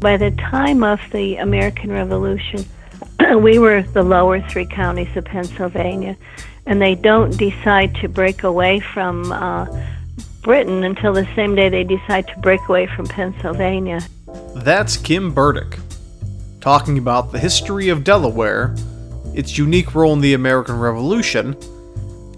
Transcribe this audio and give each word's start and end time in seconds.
By 0.00 0.16
the 0.16 0.30
time 0.30 0.84
of 0.84 1.00
the 1.10 1.36
American 1.36 1.90
Revolution, 1.90 2.64
we 3.40 3.58
were 3.58 3.82
the 3.82 4.04
lower 4.04 4.40
three 4.40 4.64
counties 4.64 5.08
of 5.16 5.24
Pennsylvania, 5.24 6.16
and 6.66 6.80
they 6.80 6.94
don't 6.94 7.36
decide 7.36 7.96
to 7.96 8.08
break 8.08 8.44
away 8.44 8.78
from 8.78 9.32
uh, 9.32 9.66
Britain 10.42 10.84
until 10.84 11.12
the 11.12 11.26
same 11.34 11.56
day 11.56 11.68
they 11.68 11.82
decide 11.82 12.28
to 12.28 12.38
break 12.38 12.60
away 12.68 12.86
from 12.86 13.06
Pennsylvania. 13.06 14.00
That's 14.54 14.96
Kim 14.96 15.34
Burdick, 15.34 15.80
talking 16.60 16.96
about 16.96 17.32
the 17.32 17.40
history 17.40 17.88
of 17.88 18.04
Delaware, 18.04 18.76
its 19.34 19.58
unique 19.58 19.96
role 19.96 20.12
in 20.12 20.20
the 20.20 20.34
American 20.34 20.78
Revolution, 20.78 21.56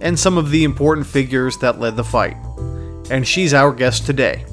and 0.01 0.19
some 0.19 0.39
of 0.39 0.51
the 0.51 0.65
important 0.65 1.07
figures 1.07 1.59
that 1.59 1.79
led 1.79 1.97
the 1.97 2.05
fight. 2.05 2.39
And 3.11 3.29
she's 3.29 3.53
our 3.53 3.71
guest 3.71 4.07
today. 4.07 4.47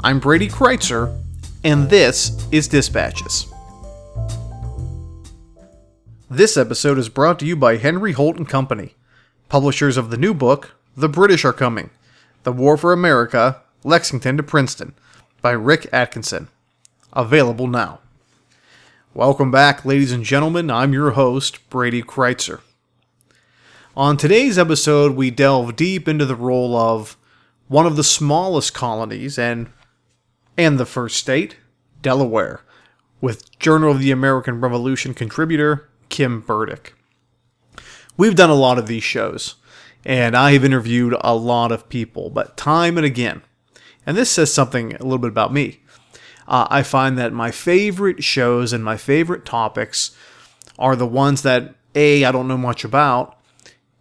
I'm 0.00 0.18
Brady 0.18 0.48
Crytzer, 0.48 1.16
and 1.64 1.90
this 1.90 2.46
is 2.52 2.68
Dispatches. 2.68 3.52
This 6.30 6.56
episode 6.56 6.98
is 6.98 7.08
brought 7.08 7.38
to 7.40 7.46
you 7.46 7.56
by 7.56 7.78
Henry 7.78 8.12
Holt 8.12 8.36
and 8.36 8.48
Company, 8.48 8.94
publishers 9.48 9.96
of 9.96 10.10
the 10.10 10.16
new 10.16 10.34
book, 10.34 10.76
The 10.96 11.08
British 11.08 11.44
Are 11.44 11.52
Coming 11.52 11.90
The 12.44 12.52
War 12.52 12.76
for 12.76 12.92
America, 12.92 13.62
Lexington 13.82 14.36
to 14.36 14.42
Princeton, 14.42 14.94
by 15.42 15.50
Rick 15.50 15.88
Atkinson. 15.92 16.48
Available 17.12 17.66
now. 17.66 18.00
Welcome 19.12 19.50
back, 19.50 19.84
ladies 19.84 20.12
and 20.12 20.24
gentlemen. 20.24 20.70
I'm 20.70 20.92
your 20.92 21.12
host, 21.12 21.68
Brady 21.70 22.02
Crytzer. 22.02 22.60
On 23.96 24.16
today's 24.16 24.58
episode, 24.58 25.16
we 25.16 25.32
delve 25.32 25.74
deep 25.74 26.06
into 26.06 26.24
the 26.24 26.36
role 26.36 26.76
of 26.76 27.16
one 27.66 27.86
of 27.86 27.96
the 27.96 28.04
smallest 28.04 28.74
colonies 28.74 29.38
and 29.38 29.72
and 30.58 30.78
the 30.78 30.84
first 30.84 31.16
state, 31.16 31.56
Delaware, 32.02 32.62
with 33.20 33.58
Journal 33.60 33.92
of 33.92 34.00
the 34.00 34.10
American 34.10 34.60
Revolution 34.60 35.14
contributor 35.14 35.88
Kim 36.08 36.40
Burdick. 36.40 36.94
We've 38.16 38.34
done 38.34 38.50
a 38.50 38.54
lot 38.54 38.76
of 38.76 38.88
these 38.88 39.04
shows, 39.04 39.54
and 40.04 40.36
I 40.36 40.52
have 40.52 40.64
interviewed 40.64 41.14
a 41.20 41.36
lot 41.36 41.70
of 41.70 41.88
people, 41.88 42.28
but 42.28 42.56
time 42.56 42.98
and 42.98 43.06
again, 43.06 43.42
and 44.04 44.16
this 44.16 44.30
says 44.30 44.52
something 44.52 44.94
a 44.96 45.04
little 45.04 45.18
bit 45.18 45.30
about 45.30 45.52
me. 45.52 45.80
Uh, 46.48 46.66
I 46.68 46.82
find 46.82 47.16
that 47.18 47.32
my 47.32 47.52
favorite 47.52 48.24
shows 48.24 48.72
and 48.72 48.82
my 48.82 48.96
favorite 48.96 49.44
topics 49.44 50.16
are 50.78 50.96
the 50.96 51.06
ones 51.06 51.42
that 51.42 51.76
A, 51.94 52.24
I 52.24 52.32
don't 52.32 52.48
know 52.48 52.58
much 52.58 52.84
about, 52.84 53.38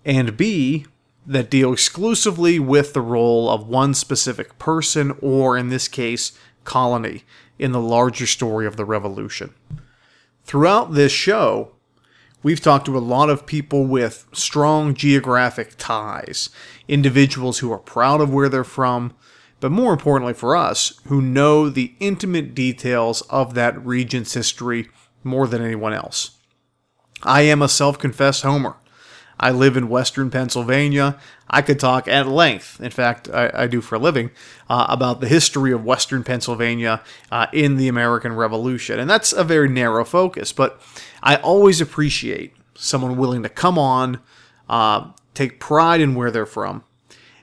and 0.05 0.35
B, 0.35 0.85
that 1.27 1.49
deal 1.49 1.73
exclusively 1.73 2.57
with 2.57 2.93
the 2.93 3.01
role 3.01 3.49
of 3.49 3.67
one 3.67 3.93
specific 3.93 4.57
person, 4.57 5.13
or 5.21 5.57
in 5.57 5.67
this 5.67 5.89
case, 5.89 6.31
colony 6.67 7.23
in 7.57 7.71
the 7.71 7.81
larger 7.81 8.27
story 8.27 8.67
of 8.67 8.75
the 8.75 8.85
revolution. 8.85 9.53
Throughout 10.43 10.93
this 10.93 11.11
show, 11.11 11.71
we've 12.43 12.61
talked 12.61 12.85
to 12.85 12.97
a 12.97 12.99
lot 12.99 13.29
of 13.29 13.47
people 13.47 13.85
with 13.85 14.27
strong 14.33 14.93
geographic 14.93 15.75
ties, 15.77 16.49
individuals 16.87 17.59
who 17.59 17.71
are 17.71 17.79
proud 17.79 18.21
of 18.21 18.33
where 18.33 18.49
they're 18.49 18.63
from, 18.63 19.15
but 19.59 19.71
more 19.71 19.93
importantly 19.93 20.33
for 20.33 20.55
us, 20.55 20.99
who 21.07 21.21
know 21.21 21.69
the 21.69 21.93
intimate 21.99 22.53
details 22.53 23.21
of 23.23 23.55
that 23.55 23.83
region's 23.83 24.33
history 24.33 24.89
more 25.23 25.47
than 25.47 25.63
anyone 25.63 25.93
else. 25.93 26.37
I 27.23 27.41
am 27.41 27.61
a 27.61 27.69
self 27.69 27.97
confessed 27.97 28.43
homer. 28.43 28.75
I 29.39 29.51
live 29.51 29.77
in 29.77 29.89
Western 29.89 30.29
Pennsylvania. 30.29 31.17
I 31.49 31.61
could 31.61 31.79
talk 31.79 32.07
at 32.07 32.27
length, 32.27 32.81
in 32.81 32.91
fact, 32.91 33.29
I, 33.29 33.49
I 33.53 33.67
do 33.67 33.81
for 33.81 33.95
a 33.95 33.99
living, 33.99 34.31
uh, 34.69 34.85
about 34.89 35.21
the 35.21 35.27
history 35.27 35.71
of 35.71 35.85
Western 35.85 36.23
Pennsylvania 36.23 37.01
uh, 37.31 37.47
in 37.53 37.77
the 37.77 37.87
American 37.87 38.33
Revolution. 38.33 38.99
And 38.99 39.09
that's 39.09 39.31
a 39.31 39.43
very 39.43 39.69
narrow 39.69 40.03
focus, 40.03 40.51
but 40.51 40.81
I 41.23 41.37
always 41.37 41.79
appreciate 41.79 42.53
someone 42.75 43.17
willing 43.17 43.43
to 43.43 43.49
come 43.49 43.79
on, 43.79 44.19
uh, 44.69 45.11
take 45.33 45.59
pride 45.59 46.01
in 46.01 46.15
where 46.15 46.31
they're 46.31 46.45
from, 46.45 46.83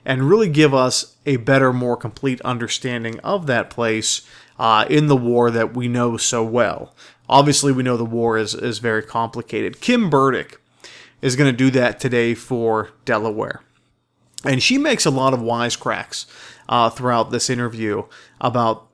and 0.05 0.29
really 0.29 0.49
give 0.49 0.73
us 0.73 1.15
a 1.25 1.37
better, 1.37 1.73
more 1.73 1.97
complete 1.97 2.39
understanding 2.41 3.19
of 3.21 3.47
that 3.47 3.69
place 3.71 4.27
uh, 4.59 4.85
in 4.89 5.07
the 5.07 5.15
war 5.15 5.49
that 5.49 5.73
we 5.73 5.87
know 5.87 6.15
so 6.15 6.43
well. 6.43 6.95
Obviously, 7.27 7.71
we 7.71 7.81
know 7.81 7.97
the 7.97 8.05
war 8.05 8.37
is, 8.37 8.53
is 8.53 8.77
very 8.77 9.01
complicated. 9.01 9.81
Kim 9.81 10.11
Burdick 10.11 10.61
is 11.21 11.35
going 11.35 11.51
to 11.51 11.57
do 11.57 11.71
that 11.71 11.99
today 11.99 12.35
for 12.35 12.91
Delaware. 13.03 13.64
And 14.45 14.61
she 14.61 14.77
makes 14.77 15.05
a 15.05 15.11
lot 15.11 15.33
of 15.33 15.39
wisecracks 15.39 16.25
uh, 16.69 16.89
throughout 16.89 17.31
this 17.31 17.49
interview 17.49 18.03
about 18.39 18.87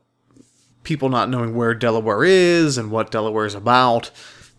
people 0.84 1.10
not 1.10 1.30
knowing 1.30 1.56
where 1.56 1.74
Delaware 1.74 2.24
is 2.24 2.78
and 2.78 2.92
what 2.92 3.12
Delaware 3.12 3.46
is 3.46 3.56
about. 3.56 4.12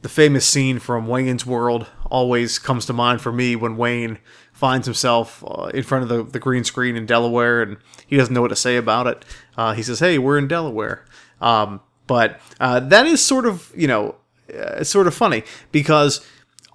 The 0.02 0.08
famous 0.08 0.46
scene 0.46 0.78
from 0.78 1.06
Wayne's 1.06 1.46
World 1.46 1.86
always 2.10 2.58
comes 2.58 2.86
to 2.86 2.92
mind 2.92 3.20
for 3.20 3.32
me 3.32 3.56
when 3.56 3.76
Wayne 3.76 4.18
finds 4.52 4.86
himself 4.86 5.42
uh, 5.46 5.70
in 5.74 5.82
front 5.82 6.02
of 6.02 6.08
the, 6.08 6.22
the 6.24 6.38
green 6.38 6.64
screen 6.64 6.96
in 6.96 7.06
Delaware 7.06 7.62
and 7.62 7.78
he 8.06 8.16
doesn't 8.16 8.34
know 8.34 8.42
what 8.42 8.48
to 8.48 8.56
say 8.56 8.76
about 8.76 9.06
it. 9.06 9.24
Uh, 9.56 9.74
he 9.74 9.82
says, 9.82 10.00
Hey, 10.00 10.18
we're 10.18 10.38
in 10.38 10.48
Delaware. 10.48 11.04
Um, 11.40 11.80
but 12.06 12.40
uh, 12.60 12.80
that 12.80 13.06
is 13.06 13.24
sort 13.24 13.46
of, 13.46 13.72
you 13.76 13.86
know, 13.86 14.16
uh, 14.52 14.84
sort 14.84 15.06
of 15.06 15.14
funny 15.14 15.44
because 15.70 16.24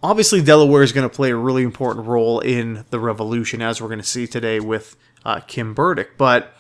obviously 0.04 0.42
Delaware 0.42 0.84
is 0.84 0.92
going 0.92 1.08
to 1.08 1.16
play 1.16 1.32
a 1.32 1.36
really 1.36 1.64
important 1.64 2.06
role 2.08 2.40
in 2.40 2.86
the 2.90 3.00
revolution, 3.00 3.62
as 3.62 3.82
we're 3.82 3.88
going 3.88 4.00
to 4.00 4.06
see 4.06 4.28
today 4.28 4.60
with 4.60 4.96
uh, 5.26 5.40
Kim 5.42 5.74
Burdick. 5.74 6.18
But 6.18 6.54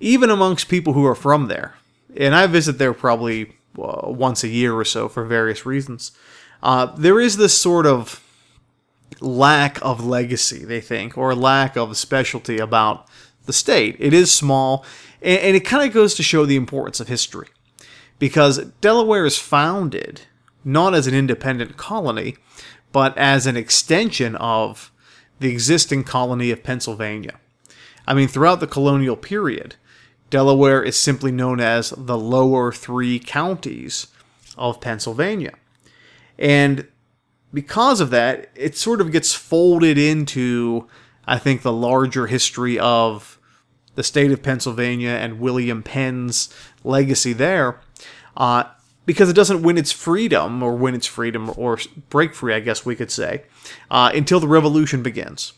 even 0.00 0.30
amongst 0.30 0.68
people 0.68 0.92
who 0.92 1.06
are 1.06 1.14
from 1.14 1.48
there, 1.48 1.74
and 2.16 2.34
I 2.34 2.46
visit 2.46 2.78
there 2.78 2.94
probably 2.94 3.54
uh, 3.78 4.08
once 4.10 4.44
a 4.44 4.48
year 4.48 4.74
or 4.74 4.84
so 4.84 5.08
for 5.08 5.24
various 5.24 5.66
reasons, 5.66 6.12
uh, 6.62 6.86
there 6.96 7.20
is 7.20 7.36
this 7.36 7.56
sort 7.56 7.86
of 7.86 8.22
lack 9.20 9.78
of 9.82 10.04
legacy, 10.04 10.64
they 10.64 10.80
think, 10.80 11.16
or 11.16 11.34
lack 11.34 11.76
of 11.76 11.96
specialty 11.96 12.58
about 12.58 13.06
the 13.46 13.52
state. 13.52 13.96
It 13.98 14.12
is 14.12 14.32
small, 14.32 14.84
and, 15.22 15.40
and 15.40 15.56
it 15.56 15.60
kind 15.60 15.86
of 15.86 15.94
goes 15.94 16.14
to 16.14 16.22
show 16.22 16.46
the 16.46 16.56
importance 16.56 17.00
of 17.00 17.08
history. 17.08 17.48
Because 18.18 18.58
Delaware 18.80 19.26
is 19.26 19.38
founded 19.38 20.22
not 20.64 20.94
as 20.94 21.06
an 21.06 21.14
independent 21.14 21.76
colony, 21.76 22.36
but 22.94 23.18
as 23.18 23.44
an 23.44 23.56
extension 23.56 24.36
of 24.36 24.92
the 25.40 25.50
existing 25.50 26.04
colony 26.04 26.52
of 26.52 26.62
Pennsylvania. 26.62 27.40
I 28.06 28.14
mean, 28.14 28.28
throughout 28.28 28.60
the 28.60 28.68
colonial 28.68 29.16
period, 29.16 29.74
Delaware 30.30 30.80
is 30.80 30.96
simply 30.96 31.32
known 31.32 31.58
as 31.58 31.90
the 31.90 32.16
lower 32.16 32.70
three 32.70 33.18
counties 33.18 34.06
of 34.56 34.80
Pennsylvania. 34.80 35.54
And 36.38 36.86
because 37.52 38.00
of 38.00 38.10
that, 38.10 38.48
it 38.54 38.76
sort 38.76 39.00
of 39.00 39.10
gets 39.10 39.34
folded 39.34 39.98
into, 39.98 40.86
I 41.26 41.40
think, 41.40 41.62
the 41.62 41.72
larger 41.72 42.28
history 42.28 42.78
of 42.78 43.40
the 43.96 44.04
state 44.04 44.30
of 44.30 44.40
Pennsylvania 44.40 45.10
and 45.10 45.40
William 45.40 45.82
Penn's 45.82 46.48
legacy 46.84 47.32
there. 47.32 47.80
Uh, 48.36 48.64
because 49.06 49.28
it 49.28 49.34
doesn't 49.34 49.62
win 49.62 49.78
its 49.78 49.92
freedom 49.92 50.62
or 50.62 50.74
win 50.74 50.94
its 50.94 51.06
freedom 51.06 51.52
or 51.56 51.78
break 52.08 52.34
free, 52.34 52.54
I 52.54 52.60
guess 52.60 52.86
we 52.86 52.96
could 52.96 53.10
say, 53.10 53.42
uh, 53.90 54.10
until 54.14 54.40
the 54.40 54.48
revolution 54.48 55.02
begins. 55.02 55.52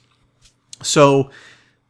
So, 0.83 1.31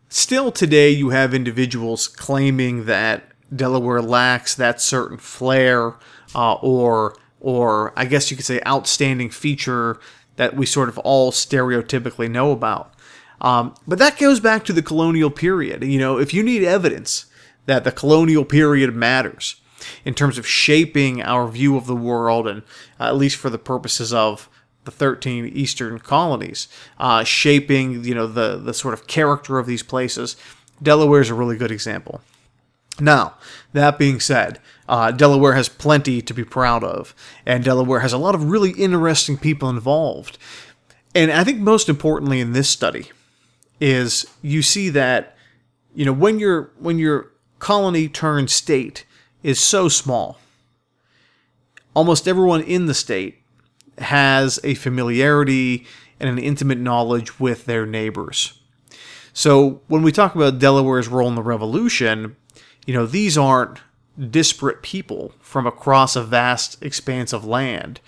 still 0.09 0.53
today, 0.53 0.91
you 0.91 1.11
have 1.11 1.35
individuals 1.35 2.09
claiming 2.09 2.85
that 2.87 3.25
Delaware 3.55 4.03
lacks 4.03 4.55
that 4.55 4.81
certain 4.81 5.19
flair 5.19 5.95
uh, 6.35 6.55
or, 6.55 7.17
or 7.41 7.93
I 7.97 8.05
guess 8.05 8.31
you 8.31 8.37
could 8.37 8.47
say, 8.47 8.61
outstanding 8.67 9.31
feature 9.31 9.99
that 10.37 10.55
we 10.55 10.67
sort 10.67 10.89
of 10.89 10.99
all 10.99 11.33
stereotypically 11.33 12.31
know 12.31 12.53
about. 12.53 12.93
Um, 13.41 13.75
but 13.87 13.99
that 13.99 14.19
goes 14.19 14.41
back 14.41 14.65
to 14.65 14.73
the 14.73 14.83
colonial 14.83 15.31
period. 15.31 15.85
You 15.85 15.99
know, 15.99 16.19
if 16.19 16.33
you 16.33 16.43
need 16.43 16.65
evidence 16.65 17.27
that 17.67 17.85
the 17.85 17.93
colonial 17.93 18.45
period 18.45 18.95
matters, 18.95 19.61
in 20.05 20.15
terms 20.15 20.39
of 20.39 20.47
shaping 20.47 21.23
our 21.23 21.49
view 21.49 21.77
of 21.77 21.87
the 21.87 21.97
world, 21.97 22.47
and 22.47 22.63
uh, 23.01 23.05
at 23.05 23.17
least 23.17 23.37
for 23.37 23.51
the 23.51 23.59
purposes 23.59 24.13
of 24.13 24.49
the 24.85 24.91
13 24.91 25.47
eastern 25.47 25.99
colonies, 25.99 26.69
uh, 26.99 27.25
shaping 27.25 28.05
you 28.05 28.15
know 28.15 28.27
the 28.27 28.57
the 28.57 28.75
sort 28.75 28.95
of 28.95 29.07
character 29.07 29.59
of 29.59 29.67
these 29.67 29.83
places. 29.83 30.37
Delaware 30.83 31.21
is 31.21 31.31
a 31.31 31.35
really 31.35 31.57
good 31.57 31.73
example. 31.73 32.21
Now, 33.01 33.35
that 33.73 33.99
being 33.99 34.21
said, 34.21 34.59
Uh, 34.89 35.11
Delaware 35.11 35.55
has 35.55 35.69
plenty 35.69 36.23
to 36.23 36.33
be 36.33 36.45
proud 36.45 36.85
of, 36.85 37.13
and 37.45 37.65
Delaware 37.65 38.01
has 38.01 38.13
a 38.13 38.19
lot 38.19 38.37
of 38.37 38.51
really 38.51 38.71
interesting 38.71 39.37
people 39.37 39.69
involved. 39.69 40.39
And 41.13 41.33
I 41.33 41.43
think 41.45 41.59
most 41.59 41.89
importantly 41.89 42.41
in 42.41 42.53
this 42.53 42.69
study 42.69 43.11
is 43.81 44.27
you 44.43 44.63
see 44.63 44.91
that 44.91 45.37
you 45.95 46.05
know 46.05 46.13
when 46.13 46.39
your 46.39 46.71
when 46.79 46.99
your 46.99 47.33
colony 47.59 48.09
turned 48.09 48.51
state 48.51 49.05
is 49.43 49.61
so 49.61 49.89
small, 49.89 50.39
almost 51.95 52.29
everyone 52.29 52.63
in 52.63 52.87
the 52.87 52.95
state 52.95 53.43
has 53.99 54.61
a 54.65 54.75
familiarity 54.75 55.87
and 56.21 56.29
an 56.29 56.39
intimate 56.39 56.79
knowledge 56.79 57.39
with 57.39 57.67
their 57.67 57.87
neighbors. 57.87 58.61
So 59.33 59.83
when 59.89 60.03
we 60.03 60.13
talk 60.13 60.35
about 60.35 60.59
Delaware's 60.59 61.09
role 61.09 61.29
in 61.29 61.35
the 61.35 61.43
Revolution, 61.43 62.37
you 62.87 62.95
know, 62.95 63.07
these 63.07 63.37
aren't 63.37 63.81
disparate 64.31 64.83
people 64.83 65.33
from 65.41 65.67
across 65.67 66.17
a 66.17 66.23
vast 66.23 66.83
expanse 66.83 67.33
of 67.33 67.45
land. 67.45 68.01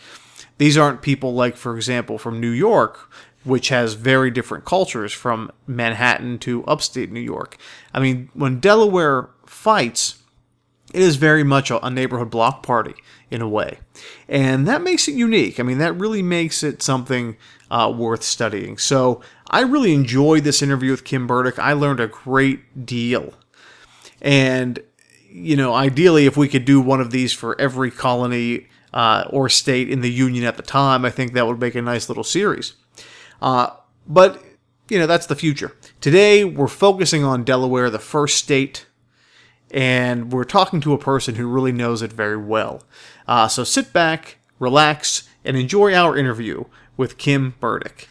These 0.56 0.78
aren't 0.78 1.02
people 1.02 1.34
like, 1.34 1.56
for 1.56 1.76
example, 1.76 2.18
from 2.18 2.40
New 2.40 2.50
York, 2.50 3.10
which 3.44 3.68
has 3.68 3.94
very 3.94 4.30
different 4.30 4.64
cultures 4.64 5.12
from 5.12 5.50
Manhattan 5.66 6.38
to 6.40 6.64
upstate 6.64 7.12
New 7.12 7.20
York. 7.20 7.56
I 7.92 8.00
mean, 8.00 8.30
when 8.34 8.58
Delaware 8.58 9.30
fights, 9.46 10.17
it 10.94 11.02
is 11.02 11.16
very 11.16 11.44
much 11.44 11.70
a, 11.70 11.90
neighborhood 11.90 12.30
block 12.30 12.62
party 12.62 12.94
in 13.30 13.42
a 13.42 13.48
way. 13.48 13.78
And 14.28 14.66
that 14.66 14.82
makes 14.82 15.06
it 15.08 15.14
unique. 15.14 15.60
I 15.60 15.62
mean, 15.62 15.78
that 15.78 15.92
really 15.92 16.22
makes 16.22 16.62
it 16.62 16.82
something 16.82 17.36
uh, 17.70 17.92
worth 17.94 18.22
studying. 18.22 18.78
So 18.78 19.20
I 19.50 19.60
really 19.60 19.92
enjoyed 19.92 20.44
this 20.44 20.62
interview 20.62 20.90
with 20.90 21.04
Kim 21.04 21.26
Burdick. 21.26 21.58
I 21.58 21.74
learned 21.74 22.00
a 22.00 22.06
great 22.06 22.86
deal. 22.86 23.34
And 24.20 24.80
you 25.30 25.56
know, 25.56 25.74
ideally, 25.74 26.26
if 26.26 26.36
we 26.36 26.48
could 26.48 26.64
do 26.64 26.80
one 26.80 27.00
of 27.00 27.10
these 27.10 27.32
for 27.32 27.58
every 27.60 27.90
colony 27.90 28.66
uh, 28.92 29.24
or 29.30 29.48
state 29.48 29.90
in 29.90 30.00
the 30.00 30.10
Union 30.10 30.44
at 30.44 30.56
the 30.56 30.62
time, 30.62 31.04
I 31.04 31.10
think 31.10 31.32
that 31.32 31.46
would 31.46 31.60
make 31.60 31.74
a 31.74 31.82
nice 31.82 32.08
little 32.08 32.24
series. 32.24 32.74
Uh, 33.40 33.70
but, 34.06 34.42
you 34.88 34.98
know, 34.98 35.06
that's 35.06 35.26
the 35.26 35.36
future. 35.36 35.76
Today, 36.00 36.44
we're 36.44 36.66
focusing 36.66 37.24
on 37.24 37.44
Delaware, 37.44 37.90
the 37.90 37.98
first 37.98 38.38
state, 38.38 38.86
and 39.70 40.32
we're 40.32 40.44
talking 40.44 40.80
to 40.80 40.92
a 40.92 40.98
person 40.98 41.34
who 41.34 41.48
really 41.48 41.72
knows 41.72 42.02
it 42.02 42.12
very 42.12 42.36
well. 42.36 42.82
Uh, 43.26 43.48
so 43.48 43.64
sit 43.64 43.92
back, 43.92 44.38
relax, 44.58 45.28
and 45.44 45.56
enjoy 45.56 45.94
our 45.94 46.16
interview 46.16 46.64
with 46.96 47.18
Kim 47.18 47.54
Burdick. 47.60 48.08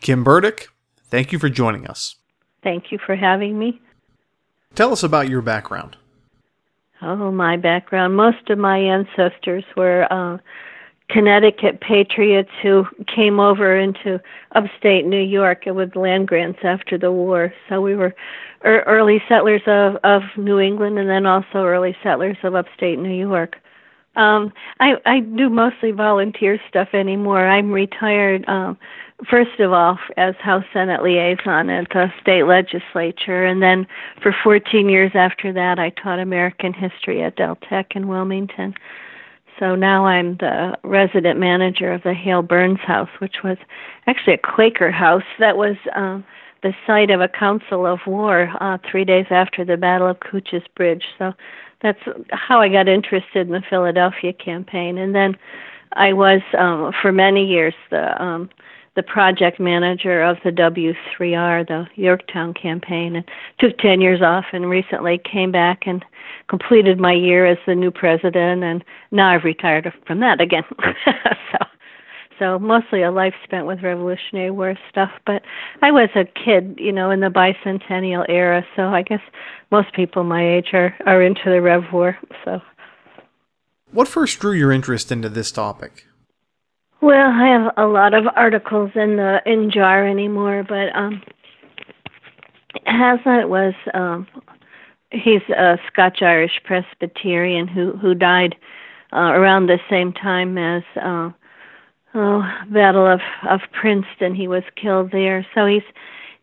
Kim 0.00 0.22
Burdick, 0.22 0.68
thank 1.04 1.32
you 1.32 1.38
for 1.38 1.48
joining 1.48 1.86
us. 1.86 2.16
Thank 2.62 2.90
you 2.90 2.98
for 3.04 3.16
having 3.16 3.58
me. 3.58 3.80
Tell 4.74 4.92
us 4.92 5.02
about 5.02 5.28
your 5.28 5.42
background. 5.42 5.96
Oh, 7.00 7.30
my 7.30 7.56
background. 7.56 8.16
Most 8.16 8.50
of 8.50 8.58
my 8.58 8.78
ancestors 8.78 9.64
were 9.76 10.12
uh, 10.12 10.38
Connecticut 11.08 11.80
patriots 11.80 12.50
who 12.62 12.86
came 13.06 13.40
over 13.40 13.78
into 13.78 14.20
upstate 14.54 15.06
New 15.06 15.22
York 15.22 15.62
with 15.66 15.96
land 15.96 16.28
grants 16.28 16.60
after 16.62 16.98
the 16.98 17.10
war. 17.10 17.52
So 17.68 17.80
we 17.80 17.94
were 17.96 18.14
er- 18.64 18.84
early 18.86 19.22
settlers 19.28 19.62
of, 19.66 19.96
of 20.04 20.22
New 20.36 20.58
England 20.58 20.98
and 20.98 21.08
then 21.08 21.24
also 21.26 21.64
early 21.64 21.96
settlers 22.02 22.36
of 22.42 22.54
upstate 22.54 22.98
New 22.98 23.16
York. 23.16 23.56
Um, 24.16 24.52
I, 24.80 24.96
I 25.06 25.20
do 25.20 25.48
mostly 25.48 25.92
volunteer 25.92 26.60
stuff 26.68 26.88
anymore. 26.92 27.46
I'm 27.46 27.70
retired 27.70 28.46
um, 28.48 28.76
first 29.30 29.60
of 29.60 29.72
all 29.72 29.98
as 30.16 30.34
House 30.36 30.64
Senate 30.72 31.02
liaison 31.02 31.70
at 31.70 31.88
the 31.90 32.12
state 32.20 32.44
legislature, 32.44 33.44
and 33.44 33.62
then 33.62 33.86
for 34.22 34.34
14 34.44 34.88
years 34.88 35.12
after 35.14 35.52
that, 35.52 35.78
I 35.78 35.90
taught 35.90 36.18
American 36.18 36.72
history 36.72 37.22
at 37.22 37.36
Del 37.36 37.56
Tech 37.68 37.94
in 37.94 38.08
Wilmington. 38.08 38.74
So 39.58 39.74
now 39.74 40.06
I'm 40.06 40.36
the 40.36 40.76
resident 40.84 41.38
manager 41.38 41.92
of 41.92 42.02
the 42.02 42.14
Hale 42.14 42.42
Byrnes 42.42 42.80
House, 42.80 43.08
which 43.18 43.36
was 43.42 43.56
actually 44.06 44.34
a 44.34 44.38
Quaker 44.38 44.90
house 44.90 45.24
that 45.40 45.56
was 45.56 45.76
um, 45.94 46.24
the 46.62 46.72
site 46.86 47.10
of 47.10 47.20
a 47.20 47.28
council 47.28 47.86
of 47.86 47.98
war 48.06 48.52
uh, 48.60 48.78
three 48.88 49.04
days 49.04 49.26
after 49.30 49.64
the 49.64 49.76
Battle 49.76 50.08
of 50.08 50.20
Cooch's 50.20 50.62
Bridge. 50.76 51.04
So 51.18 51.32
that's 51.82 51.98
how 52.30 52.60
I 52.60 52.68
got 52.68 52.88
interested 52.88 53.46
in 53.46 53.52
the 53.52 53.62
Philadelphia 53.68 54.32
campaign, 54.32 54.98
and 54.98 55.14
then 55.14 55.36
I 55.94 56.12
was 56.12 56.40
um, 56.56 56.92
for 57.00 57.12
many 57.12 57.46
years 57.46 57.74
the 57.90 58.20
um, 58.22 58.50
the 58.98 59.02
project 59.04 59.60
manager 59.60 60.20
of 60.20 60.38
the 60.42 60.50
W3R, 60.50 61.68
the 61.68 61.86
Yorktown 61.94 62.52
campaign, 62.52 63.14
and 63.14 63.24
took 63.60 63.78
10 63.78 64.00
years 64.00 64.20
off 64.22 64.46
and 64.52 64.68
recently 64.68 65.18
came 65.18 65.52
back 65.52 65.82
and 65.86 66.04
completed 66.48 66.98
my 66.98 67.12
year 67.12 67.46
as 67.46 67.58
the 67.64 67.76
new 67.76 67.92
president, 67.92 68.64
and 68.64 68.82
now 69.12 69.28
I've 69.32 69.44
retired 69.44 69.92
from 70.04 70.18
that 70.18 70.40
again. 70.40 70.64
so, 71.52 71.58
so 72.40 72.58
mostly 72.58 73.04
a 73.04 73.12
life 73.12 73.34
spent 73.44 73.68
with 73.68 73.84
Revolutionary 73.84 74.50
War 74.50 74.74
stuff. 74.90 75.12
But 75.24 75.42
I 75.80 75.92
was 75.92 76.08
a 76.16 76.24
kid, 76.24 76.76
you 76.80 76.90
know, 76.90 77.12
in 77.12 77.20
the 77.20 77.28
bicentennial 77.28 78.26
era, 78.28 78.66
so 78.74 78.88
I 78.88 79.02
guess 79.02 79.22
most 79.70 79.94
people 79.94 80.24
my 80.24 80.56
age 80.56 80.70
are 80.72 80.92
are 81.06 81.22
into 81.22 81.42
the 81.44 81.62
Rev 81.62 81.84
War. 81.92 82.18
So, 82.44 82.60
what 83.92 84.08
first 84.08 84.40
drew 84.40 84.54
your 84.54 84.72
interest 84.72 85.12
into 85.12 85.28
this 85.28 85.52
topic? 85.52 86.07
Well, 87.00 87.30
I 87.30 87.46
have 87.46 87.72
a 87.76 87.86
lot 87.86 88.12
of 88.14 88.24
articles 88.34 88.90
in 88.94 89.16
the 89.16 89.40
in 89.46 89.70
JAR 89.70 90.06
anymore, 90.06 90.64
but 90.68 90.94
um 90.96 91.22
Haslet 92.86 93.48
was 93.48 93.74
um 93.94 94.26
he's 95.10 95.42
a 95.56 95.78
Scotch 95.86 96.22
Irish 96.22 96.60
Presbyterian 96.64 97.68
who 97.68 97.92
who 97.96 98.14
died 98.14 98.56
uh, 99.12 99.32
around 99.32 99.66
the 99.66 99.78
same 99.88 100.12
time 100.12 100.58
as 100.58 100.82
uh 101.00 101.30
oh 102.14 102.42
Battle 102.70 103.06
of 103.06 103.20
of 103.48 103.60
Princeton. 103.72 104.34
He 104.34 104.48
was 104.48 104.64
killed 104.74 105.12
there. 105.12 105.46
So 105.54 105.66
he's 105.66 105.82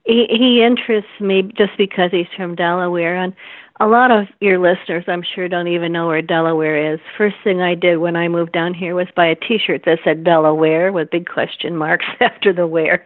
he 0.06 0.28
he 0.30 0.64
interests 0.64 1.20
me 1.20 1.44
just 1.58 1.78
because 1.78 2.12
he's 2.12 2.28
from 2.36 2.56
Delaware 2.56 3.16
and 3.16 3.34
a 3.80 3.88
lot 3.88 4.10
of 4.10 4.28
your 4.40 4.58
listeners, 4.58 5.04
I'm 5.08 5.24
sure, 5.24 5.50
don't 5.50 5.68
even 5.68 5.92
know 5.92 6.08
where 6.08 6.22
Delaware 6.22 6.94
is. 6.94 7.00
First 7.18 7.36
thing 7.44 7.62
I 7.62 7.76
did 7.76 7.98
when 7.98 8.16
I 8.16 8.30
moved 8.30 8.54
down 8.54 8.74
here 8.74 8.96
was 8.96 9.08
buy 9.16 9.26
a 9.26 9.36
T-shirt 9.36 9.82
that 9.86 10.00
said 10.04 10.24
Delaware 10.24 10.94
with 10.94 11.10
big 11.10 11.28
question 11.28 11.76
marks 11.76 12.06
after 12.22 12.54
the 12.54 12.68
where. 12.68 13.06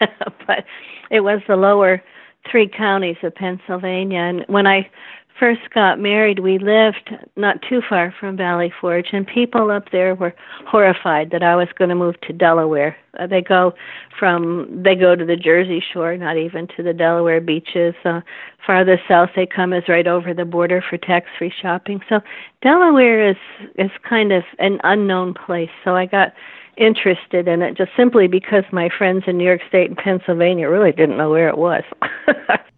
but 0.46 0.64
it 1.10 1.20
was 1.20 1.40
the 1.46 1.54
lower 1.54 2.02
three 2.50 2.68
counties 2.68 3.16
of 3.22 3.34
Pennsylvania. 3.34 4.18
And 4.18 4.44
when 4.48 4.66
I 4.66 4.90
first 5.38 5.60
got 5.74 5.98
married, 5.98 6.40
we 6.40 6.58
lived 6.58 7.10
not 7.36 7.60
too 7.68 7.80
far 7.88 8.14
from 8.18 8.36
Valley 8.36 8.72
Forge, 8.80 9.08
and 9.12 9.26
people 9.26 9.70
up 9.70 9.90
there 9.90 10.14
were 10.14 10.34
horrified 10.66 11.30
that 11.30 11.42
I 11.42 11.56
was 11.56 11.68
going 11.78 11.88
to 11.90 11.94
move 11.94 12.20
to 12.22 12.32
Delaware. 12.32 12.96
Uh, 13.18 13.26
they 13.26 13.42
go 13.42 13.72
from 14.18 14.82
they 14.84 14.94
go 14.94 15.14
to 15.16 15.24
the 15.24 15.36
Jersey 15.36 15.82
Shore, 15.92 16.16
not 16.16 16.36
even 16.36 16.68
to 16.76 16.82
the 16.82 16.92
Delaware 16.92 17.40
beaches. 17.40 17.94
Uh, 18.04 18.20
farther 18.66 19.00
south 19.08 19.30
they 19.34 19.46
come 19.46 19.72
is 19.72 19.84
right 19.88 20.06
over 20.06 20.34
the 20.34 20.44
border 20.44 20.82
for 20.88 20.98
tax-free 20.98 21.52
shopping. 21.60 22.00
So 22.08 22.20
Delaware 22.62 23.30
is 23.30 23.36
is 23.76 23.90
kind 24.08 24.32
of 24.32 24.44
an 24.58 24.78
unknown 24.84 25.34
place. 25.34 25.70
So 25.84 25.96
I 25.96 26.06
got 26.06 26.32
interested 26.76 27.48
in 27.48 27.62
it 27.62 27.76
just 27.76 27.90
simply 27.96 28.28
because 28.28 28.64
my 28.72 28.88
friends 28.96 29.24
in 29.26 29.38
New 29.38 29.44
York 29.44 29.62
State 29.68 29.88
and 29.88 29.96
Pennsylvania 29.96 30.68
really 30.68 30.92
didn't 30.92 31.16
know 31.16 31.30
where 31.30 31.48
it 31.48 31.58
was. 31.58 31.82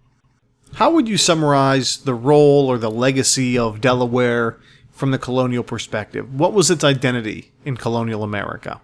How 0.75 0.91
would 0.91 1.09
you 1.09 1.17
summarize 1.17 1.99
the 1.99 2.15
role 2.15 2.69
or 2.69 2.79
the 2.79 2.91
legacy 2.91 3.59
of 3.59 3.81
Delaware 3.81 4.59
from 4.93 5.11
the 5.11 5.19
colonial 5.19 5.63
perspective? 5.63 6.35
What 6.35 6.53
was 6.53 6.71
its 6.71 6.85
identity 6.85 7.53
in 7.65 7.77
colonial 7.77 8.23
America? 8.23 8.81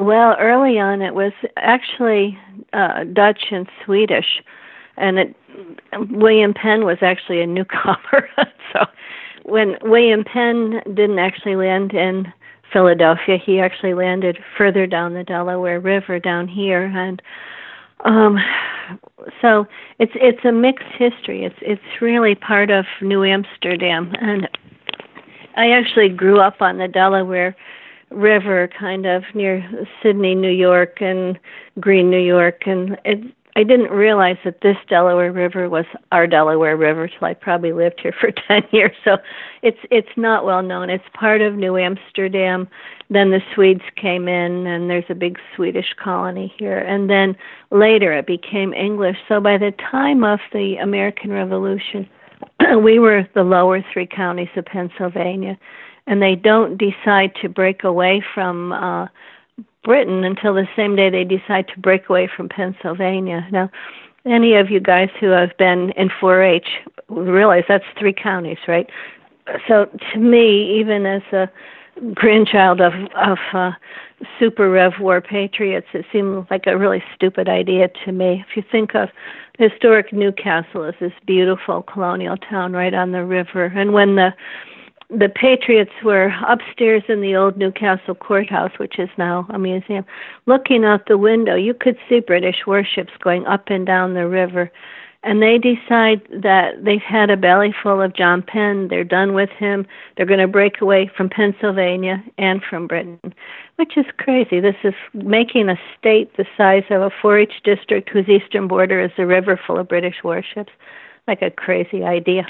Well, 0.00 0.36
early 0.38 0.78
on, 0.78 1.02
it 1.02 1.14
was 1.14 1.32
actually 1.56 2.38
uh, 2.72 3.04
Dutch 3.04 3.46
and 3.50 3.68
Swedish, 3.84 4.40
and 4.96 5.18
it, 5.18 5.36
William 6.10 6.54
Penn 6.54 6.84
was 6.84 6.98
actually 7.02 7.40
a 7.40 7.46
newcomer. 7.46 8.28
so, 8.72 8.86
when 9.44 9.76
William 9.82 10.22
Penn 10.24 10.80
didn't 10.86 11.18
actually 11.18 11.56
land 11.56 11.92
in 11.92 12.32
Philadelphia, 12.72 13.36
he 13.44 13.58
actually 13.58 13.94
landed 13.94 14.38
further 14.56 14.86
down 14.86 15.14
the 15.14 15.24
Delaware 15.24 15.80
River 15.80 16.20
down 16.20 16.46
here, 16.46 16.84
and 16.84 17.20
um, 18.04 18.38
so 19.40 19.66
it's 19.98 20.12
it's 20.14 20.44
a 20.44 20.52
mixed 20.52 20.92
history. 20.98 21.44
It's 21.44 21.58
it's 21.60 22.00
really 22.00 22.34
part 22.34 22.70
of 22.70 22.84
New 23.02 23.24
Amsterdam, 23.24 24.12
and 24.20 24.48
I 25.56 25.70
actually 25.70 26.08
grew 26.08 26.40
up 26.40 26.62
on 26.62 26.78
the 26.78 26.88
Delaware 26.88 27.56
River, 28.10 28.68
kind 28.78 29.06
of 29.06 29.22
near 29.34 29.68
Sidney, 30.02 30.34
New 30.34 30.50
York, 30.50 31.00
and 31.00 31.38
Greene, 31.78 32.10
New 32.10 32.18
York, 32.20 32.62
and 32.66 32.98
it 33.04 33.18
I 33.60 33.62
didn't 33.62 33.90
realize 33.90 34.38
that 34.46 34.62
this 34.62 34.78
Delaware 34.88 35.30
River 35.30 35.68
was 35.68 35.84
our 36.12 36.26
Delaware 36.26 36.78
River 36.78 37.08
till 37.08 37.28
I 37.28 37.34
probably 37.34 37.74
lived 37.74 38.00
here 38.00 38.14
for 38.18 38.30
10 38.48 38.62
years. 38.70 38.96
So 39.04 39.18
it's 39.60 39.76
it's 39.90 40.16
not 40.16 40.46
well 40.46 40.62
known. 40.62 40.88
It's 40.88 41.04
part 41.12 41.42
of 41.42 41.56
New 41.56 41.76
Amsterdam. 41.76 42.66
Then 43.10 43.32
the 43.32 43.42
Swedes 43.54 43.84
came 43.96 44.28
in 44.28 44.66
and 44.66 44.88
there's 44.88 45.04
a 45.10 45.14
big 45.14 45.38
Swedish 45.54 45.92
colony 46.02 46.54
here. 46.58 46.78
And 46.78 47.10
then 47.10 47.36
later 47.70 48.14
it 48.14 48.26
became 48.26 48.72
English. 48.72 49.18
So 49.28 49.40
by 49.40 49.58
the 49.58 49.74
time 49.90 50.24
of 50.24 50.40
the 50.54 50.76
American 50.76 51.30
Revolution, 51.30 52.08
we 52.82 52.98
were 52.98 53.28
the 53.34 53.42
lower 53.42 53.84
three 53.92 54.06
counties 54.06 54.48
of 54.56 54.64
Pennsylvania, 54.64 55.58
and 56.06 56.22
they 56.22 56.34
don't 56.34 56.78
decide 56.78 57.34
to 57.42 57.48
break 57.50 57.84
away 57.84 58.24
from 58.34 58.72
uh, 58.72 59.06
Britain 59.84 60.24
until 60.24 60.54
the 60.54 60.68
same 60.76 60.96
day 60.96 61.10
they 61.10 61.24
decide 61.24 61.68
to 61.68 61.80
break 61.80 62.08
away 62.08 62.28
from 62.34 62.48
Pennsylvania. 62.48 63.46
Now, 63.50 63.70
any 64.26 64.54
of 64.54 64.70
you 64.70 64.80
guys 64.80 65.08
who 65.18 65.28
have 65.28 65.56
been 65.56 65.90
in 65.96 66.10
4-H 66.10 66.68
realize 67.08 67.64
that's 67.68 67.84
three 67.98 68.12
counties, 68.12 68.58
right? 68.68 68.88
So 69.66 69.86
to 70.12 70.18
me, 70.18 70.78
even 70.78 71.06
as 71.06 71.22
a 71.32 71.48
grandchild 72.14 72.80
of 72.80 72.92
of 73.16 73.38
uh, 73.52 73.72
super 74.38 74.70
Rev 74.70 74.92
War 75.00 75.20
patriots, 75.20 75.88
it 75.92 76.04
seemed 76.12 76.46
like 76.50 76.66
a 76.66 76.78
really 76.78 77.02
stupid 77.14 77.48
idea 77.48 77.88
to 78.04 78.12
me. 78.12 78.44
If 78.48 78.56
you 78.56 78.62
think 78.70 78.94
of 78.94 79.08
historic 79.58 80.12
New 80.12 80.32
Castle 80.32 80.84
as 80.84 80.94
this 81.00 81.12
beautiful 81.26 81.82
colonial 81.82 82.36
town 82.36 82.72
right 82.72 82.94
on 82.94 83.12
the 83.12 83.24
river, 83.24 83.66
and 83.66 83.92
when 83.92 84.16
the 84.16 84.32
the 85.10 85.28
Patriots 85.28 85.92
were 86.04 86.32
upstairs 86.46 87.02
in 87.08 87.20
the 87.20 87.34
old 87.34 87.56
New 87.56 87.72
Castle 87.72 88.14
courthouse, 88.14 88.72
which 88.78 88.98
is 88.98 89.08
now 89.18 89.46
a 89.50 89.58
museum. 89.58 90.04
Looking 90.46 90.84
out 90.84 91.06
the 91.06 91.18
window, 91.18 91.56
you 91.56 91.74
could 91.74 91.96
see 92.08 92.20
British 92.20 92.66
warships 92.66 93.12
going 93.22 93.44
up 93.46 93.64
and 93.66 93.84
down 93.84 94.14
the 94.14 94.28
river. 94.28 94.70
And 95.22 95.42
they 95.42 95.58
decide 95.58 96.22
that 96.30 96.82
they've 96.82 97.02
had 97.02 97.28
a 97.28 97.36
belly 97.36 97.74
full 97.82 98.00
of 98.00 98.14
John 98.14 98.42
Penn. 98.42 98.88
They're 98.88 99.04
done 99.04 99.34
with 99.34 99.50
him. 99.50 99.86
They're 100.16 100.24
going 100.24 100.40
to 100.40 100.48
break 100.48 100.80
away 100.80 101.10
from 101.14 101.28
Pennsylvania 101.28 102.24
and 102.38 102.62
from 102.62 102.86
Britain, 102.86 103.20
which 103.76 103.98
is 103.98 104.06
crazy. 104.16 104.60
This 104.60 104.76
is 104.82 104.94
making 105.12 105.68
a 105.68 105.78
state 105.98 106.34
the 106.36 106.46
size 106.56 106.84
of 106.88 107.02
a 107.02 107.10
4 107.20 107.40
H 107.40 107.52
district 107.64 108.08
whose 108.08 108.28
eastern 108.28 108.66
border 108.66 109.02
is 109.02 109.10
a 109.18 109.26
river 109.26 109.60
full 109.66 109.78
of 109.78 109.88
British 109.88 110.22
warships. 110.24 110.72
Like 111.28 111.42
a 111.42 111.50
crazy 111.50 112.02
idea. 112.02 112.46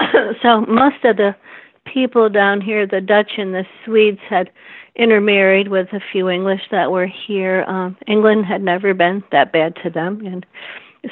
so 0.42 0.62
most 0.62 1.02
of 1.04 1.16
the 1.16 1.34
people 1.84 2.28
down 2.28 2.60
here, 2.60 2.86
the 2.86 3.00
Dutch 3.00 3.32
and 3.38 3.54
the 3.54 3.64
Swedes, 3.84 4.20
had 4.28 4.50
intermarried 4.94 5.68
with 5.68 5.88
a 5.92 6.00
few 6.12 6.28
English 6.28 6.62
that 6.70 6.90
were 6.90 7.06
here. 7.06 7.64
Um, 7.66 7.96
England 8.06 8.46
had 8.46 8.62
never 8.62 8.94
been 8.94 9.22
that 9.32 9.52
bad 9.52 9.76
to 9.82 9.90
them, 9.90 10.24
and 10.26 10.44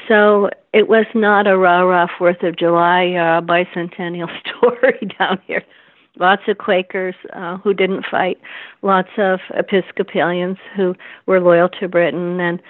so 0.06 0.50
it 0.72 0.88
was 0.88 1.06
not 1.14 1.46
a 1.46 1.56
rah 1.56 1.80
rah 1.80 2.06
Fourth 2.18 2.42
of 2.42 2.56
July 2.56 3.12
uh, 3.12 3.40
bicentennial 3.40 4.28
story 4.58 5.08
down 5.18 5.40
here. 5.46 5.64
Lots 6.18 6.42
of 6.48 6.58
Quakers 6.58 7.14
uh, 7.32 7.56
who 7.58 7.72
didn't 7.72 8.04
fight, 8.10 8.38
lots 8.82 9.08
of 9.16 9.40
Episcopalians 9.54 10.58
who 10.76 10.94
were 11.26 11.40
loyal 11.40 11.68
to 11.80 11.88
Britain, 11.88 12.40
and 12.40 12.60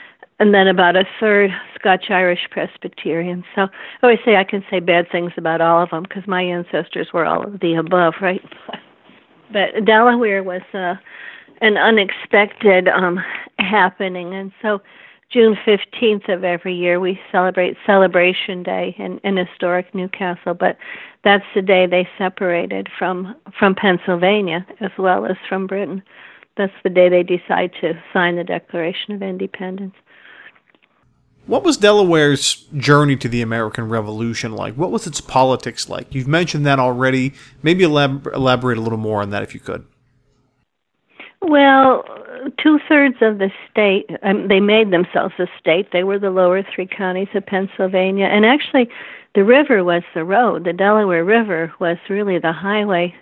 and 0.40 0.54
then 0.54 0.66
about 0.66 0.96
a 0.96 1.04
third 1.20 1.50
Scotch 1.78 2.06
Irish 2.10 2.48
Presbyterian. 2.50 3.44
So 3.54 3.62
I 3.62 3.68
always 4.02 4.18
say 4.24 4.36
I 4.36 4.44
can 4.44 4.64
say 4.70 4.80
bad 4.80 5.06
things 5.12 5.32
about 5.36 5.60
all 5.60 5.82
of 5.82 5.90
them 5.90 6.02
because 6.02 6.26
my 6.26 6.42
ancestors 6.42 7.08
were 7.12 7.26
all 7.26 7.44
of 7.46 7.60
the 7.60 7.74
above, 7.74 8.14
right? 8.20 8.42
But 9.52 9.84
Delaware 9.84 10.44
was 10.44 10.62
uh, 10.72 10.94
an 11.60 11.76
unexpected 11.76 12.86
um, 12.86 13.18
happening, 13.58 14.32
and 14.32 14.52
so 14.62 14.80
June 15.32 15.56
15th 15.66 16.32
of 16.32 16.44
every 16.44 16.72
year 16.72 17.00
we 17.00 17.18
celebrate 17.32 17.76
Separation 17.84 18.62
Day 18.62 18.94
in, 18.96 19.18
in 19.24 19.36
historic 19.36 19.92
New 19.92 20.06
Castle, 20.06 20.54
but 20.54 20.76
that's 21.24 21.44
the 21.52 21.62
day 21.62 21.86
they 21.86 22.08
separated 22.16 22.88
from 22.96 23.34
from 23.58 23.74
Pennsylvania 23.74 24.64
as 24.80 24.92
well 24.96 25.26
as 25.26 25.36
from 25.48 25.66
Britain. 25.66 26.00
That's 26.56 26.72
the 26.84 26.90
day 26.90 27.08
they 27.08 27.24
decide 27.24 27.72
to 27.80 28.00
sign 28.12 28.36
the 28.36 28.44
Declaration 28.44 29.14
of 29.14 29.22
Independence. 29.22 29.94
What 31.46 31.64
was 31.64 31.76
Delaware's 31.76 32.66
journey 32.76 33.16
to 33.16 33.28
the 33.28 33.42
American 33.42 33.88
Revolution 33.88 34.52
like? 34.52 34.74
What 34.74 34.90
was 34.90 35.06
its 35.06 35.20
politics 35.20 35.88
like? 35.88 36.14
You've 36.14 36.28
mentioned 36.28 36.64
that 36.66 36.78
already. 36.78 37.32
Maybe 37.62 37.84
elab- 37.84 38.32
elaborate 38.32 38.78
a 38.78 38.80
little 38.80 38.98
more 38.98 39.20
on 39.20 39.30
that 39.30 39.42
if 39.42 39.54
you 39.54 39.60
could. 39.60 39.84
Well, 41.42 42.04
two 42.62 42.78
thirds 42.88 43.16
of 43.22 43.38
the 43.38 43.50
state, 43.70 44.10
um, 44.22 44.48
they 44.48 44.60
made 44.60 44.90
themselves 44.90 45.34
a 45.38 45.46
state. 45.58 45.88
They 45.92 46.04
were 46.04 46.18
the 46.18 46.30
lower 46.30 46.62
three 46.62 46.86
counties 46.86 47.28
of 47.34 47.46
Pennsylvania. 47.46 48.26
And 48.26 48.44
actually, 48.44 48.88
the 49.34 49.44
river 49.44 49.82
was 49.82 50.02
the 50.14 50.24
road. 50.24 50.64
The 50.64 50.72
Delaware 50.72 51.24
River 51.24 51.72
was 51.80 51.96
really 52.08 52.38
the 52.38 52.52
highway 52.52 53.14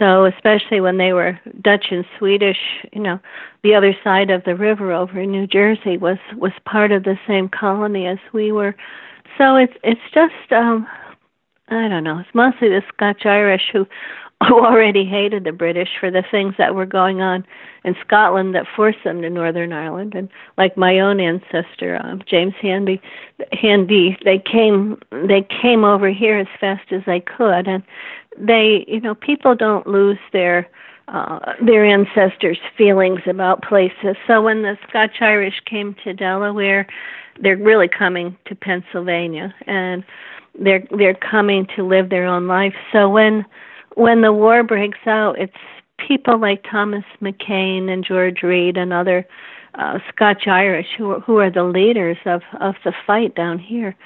so, 0.00 0.24
especially 0.24 0.80
when 0.80 0.96
they 0.96 1.12
were 1.12 1.38
Dutch 1.60 1.86
and 1.90 2.06
Swedish, 2.18 2.56
you 2.92 3.02
know, 3.02 3.20
the 3.62 3.74
other 3.74 3.94
side 4.02 4.30
of 4.30 4.42
the 4.44 4.56
river 4.56 4.92
over 4.92 5.20
in 5.20 5.30
New 5.30 5.46
Jersey 5.46 5.98
was 5.98 6.16
was 6.36 6.52
part 6.64 6.90
of 6.90 7.04
the 7.04 7.18
same 7.28 7.50
colony 7.50 8.06
as 8.06 8.18
we 8.32 8.50
were. 8.50 8.74
So 9.36 9.56
it's 9.56 9.74
it's 9.84 10.00
just 10.14 10.52
um 10.52 10.88
I 11.68 11.86
don't 11.86 12.02
know. 12.02 12.18
It's 12.18 12.34
mostly 12.34 12.70
the 12.70 12.82
Scotch 12.92 13.26
Irish 13.26 13.68
who 13.72 13.86
who 14.48 14.64
already 14.64 15.04
hated 15.04 15.44
the 15.44 15.52
British 15.52 15.90
for 15.98 16.10
the 16.10 16.24
things 16.30 16.54
that 16.56 16.74
were 16.74 16.86
going 16.86 17.20
on 17.20 17.44
in 17.84 17.94
Scotland 18.04 18.54
that 18.54 18.66
forced 18.74 19.02
them 19.04 19.20
to 19.20 19.28
Northern 19.28 19.72
Ireland. 19.72 20.14
And 20.14 20.30
like 20.56 20.76
my 20.76 20.98
own 20.98 21.20
ancestor, 21.20 22.00
um, 22.02 22.22
James 22.26 22.54
Handy, 22.60 23.00
Handy, 23.52 24.16
they 24.24 24.38
came 24.38 24.98
they 25.10 25.46
came 25.62 25.84
over 25.84 26.08
here 26.08 26.38
as 26.38 26.46
fast 26.58 26.90
as 26.90 27.02
they 27.06 27.20
could, 27.20 27.68
and 27.68 27.82
they, 28.38 28.84
you 28.88 29.00
know, 29.00 29.14
people 29.14 29.54
don't 29.54 29.86
lose 29.86 30.18
their 30.32 30.68
uh, 31.08 31.54
their 31.62 31.84
ancestors' 31.84 32.58
feelings 32.78 33.20
about 33.26 33.62
places. 33.62 34.16
So 34.26 34.40
when 34.40 34.62
the 34.62 34.78
Scotch 34.88 35.20
Irish 35.20 35.60
came 35.66 35.94
to 36.04 36.14
Delaware, 36.14 36.86
they're 37.40 37.56
really 37.56 37.88
coming 37.88 38.38
to 38.46 38.54
Pennsylvania, 38.54 39.54
and 39.66 40.02
they're 40.58 40.86
they're 40.96 41.14
coming 41.14 41.66
to 41.76 41.86
live 41.86 42.08
their 42.08 42.24
own 42.24 42.46
life. 42.46 42.74
So 42.90 43.08
when 43.08 43.44
when 43.94 44.22
the 44.22 44.32
war 44.32 44.62
breaks 44.62 45.06
out, 45.06 45.38
it's 45.38 45.52
people 46.06 46.38
like 46.38 46.64
Thomas 46.70 47.04
McKean 47.20 47.88
and 47.88 48.04
George 48.04 48.42
Read 48.42 48.76
and 48.76 48.92
other 48.92 49.26
uh, 49.74 49.98
Scotch 50.12 50.46
Irish 50.46 50.86
who 50.96 51.12
are, 51.12 51.20
who 51.20 51.38
are 51.38 51.50
the 51.50 51.64
leaders 51.64 52.16
of 52.26 52.42
of 52.60 52.74
the 52.84 52.92
fight 53.06 53.34
down 53.34 53.58
here. 53.58 53.96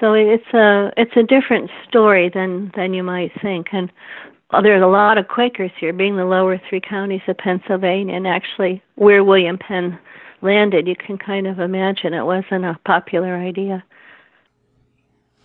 So 0.00 0.12
it's 0.14 0.52
a 0.52 0.90
it's 0.96 1.16
a 1.16 1.22
different 1.22 1.70
story 1.88 2.30
than 2.32 2.72
than 2.74 2.94
you 2.94 3.02
might 3.02 3.32
think. 3.40 3.68
And 3.72 3.90
well, 4.52 4.62
there's 4.62 4.82
a 4.82 4.86
lot 4.86 5.18
of 5.18 5.28
Quakers 5.28 5.72
here, 5.78 5.92
being 5.92 6.16
the 6.16 6.24
lower 6.24 6.60
three 6.68 6.80
counties 6.80 7.22
of 7.28 7.38
Pennsylvania, 7.38 8.14
and 8.14 8.26
actually 8.26 8.82
where 8.94 9.24
William 9.24 9.58
Penn 9.58 9.98
landed, 10.42 10.86
you 10.86 10.94
can 10.94 11.18
kind 11.18 11.46
of 11.46 11.58
imagine 11.58 12.14
it 12.14 12.24
wasn't 12.24 12.64
a 12.64 12.78
popular 12.84 13.34
idea. 13.34 13.82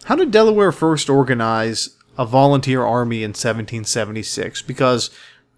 How 0.06 0.16
did 0.16 0.32
Delaware 0.32 0.72
first 0.72 1.10
organize 1.10 1.90
a 2.20 2.26
volunteer 2.26 2.84
army 2.84 3.24
in 3.24 3.30
1776? 3.30 4.62
Because 4.62 5.10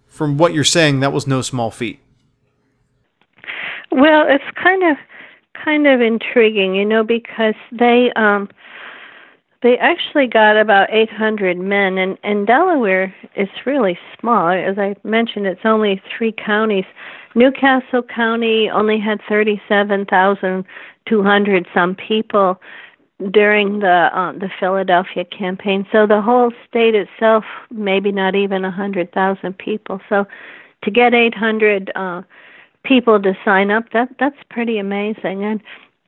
from 0.08 0.38
what 0.38 0.53
you're 0.53 0.63
saying, 0.63 1.01
that 1.01 1.12
was 1.12 1.27
no 1.27 1.41
small 1.41 1.72
feat. 1.72 2.00
Well, 3.91 4.25
it's 4.30 4.46
kind 4.62 4.84
of 4.89 4.96
kind 5.65 5.86
of 5.88 6.00
intriguing, 6.00 6.75
you 6.75 6.86
know, 6.86 7.03
because 7.03 7.56
they 7.72 8.13
um 8.15 8.48
they 9.63 9.75
actually 9.77 10.27
got 10.27 10.58
about 10.58 10.89
800 10.91 11.60
men, 11.60 12.00
and, 12.00 12.18
and 12.24 12.48
Delaware 12.48 13.13
is 13.36 13.50
really 13.65 14.00
small. 14.20 14.50
As 14.50 14.80
I 14.80 14.96
mentioned, 15.03 15.46
it's 15.46 15.62
only 15.65 16.01
three 16.18 16.34
counties. 16.34 16.86
New 17.36 17.51
Castle 17.51 18.01
County 18.01 18.72
only 18.74 19.00
had 19.00 19.22
37,200 19.30 21.68
some 21.74 21.96
people 21.96 22.60
during 23.30 23.80
the 23.80 24.10
uh, 24.13 24.32
the 24.34 24.50
Philadelphia 24.60 25.25
campaign. 25.25 25.86
So 25.92 26.08
the 26.08 26.22
whole 26.22 26.51
state 26.68 26.96
itself, 26.96 27.44
maybe 27.70 28.12
not 28.12 28.36
even 28.36 28.63
a 28.63 28.70
100,000 28.70 29.58
people. 29.58 30.01
So 30.10 30.25
to 30.84 30.92
get 30.92 31.13
800 31.13 31.92
uh, 31.96 32.24
people 32.84 33.22
to 33.22 33.38
sign 33.46 33.70
up, 33.70 33.92
that 33.94 34.10
that's 34.20 34.38
pretty 34.50 34.78
amazing. 34.80 35.44
And 35.44 35.62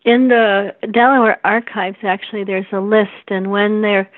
in 0.05 0.29
the 0.29 0.75
Delaware 0.91 1.39
archives, 1.45 1.97
actually, 2.03 2.43
there's 2.43 2.65
a 2.71 2.79
list, 2.79 3.29
and 3.29 3.51
when 3.51 3.81
they're 3.81 4.09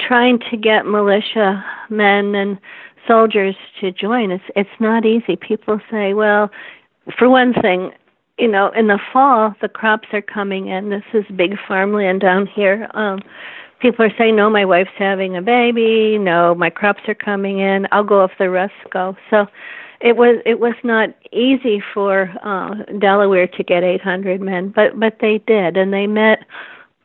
trying 0.00 0.38
to 0.50 0.56
get 0.56 0.86
militia 0.86 1.64
men 1.90 2.34
and 2.34 2.58
soldiers 3.06 3.54
to 3.80 3.92
join, 3.92 4.30
it's 4.30 4.44
it's 4.56 4.80
not 4.80 5.04
easy. 5.04 5.36
People 5.36 5.80
say, 5.90 6.14
well, 6.14 6.50
for 7.18 7.28
one 7.28 7.52
thing, 7.52 7.92
you 8.42 8.48
know, 8.48 8.72
in 8.72 8.88
the 8.88 8.98
fall 9.12 9.54
the 9.60 9.68
crops 9.68 10.08
are 10.12 10.20
coming 10.20 10.66
in. 10.66 10.90
This 10.90 11.04
is 11.14 11.24
big 11.36 11.54
farmland 11.68 12.20
down 12.20 12.48
here. 12.48 12.90
Um, 12.92 13.20
people 13.78 14.04
are 14.04 14.12
saying, 14.18 14.34
no, 14.34 14.50
my 14.50 14.64
wife's 14.64 14.90
having 14.98 15.36
a 15.36 15.42
baby. 15.42 16.18
No, 16.18 16.52
my 16.52 16.68
crops 16.68 17.02
are 17.06 17.14
coming 17.14 17.60
in. 17.60 17.86
I'll 17.92 18.02
go 18.02 18.24
if 18.24 18.32
the 18.40 18.50
rest 18.50 18.74
go. 18.90 19.16
So 19.30 19.46
it 20.00 20.16
was 20.16 20.42
it 20.44 20.58
was 20.58 20.74
not 20.82 21.10
easy 21.30 21.80
for 21.94 22.34
uh, 22.42 22.74
Delaware 22.98 23.46
to 23.46 23.62
get 23.62 23.84
800 23.84 24.40
men, 24.40 24.72
but 24.74 24.98
but 24.98 25.18
they 25.20 25.38
did, 25.46 25.76
and 25.76 25.92
they 25.92 26.08
met 26.08 26.40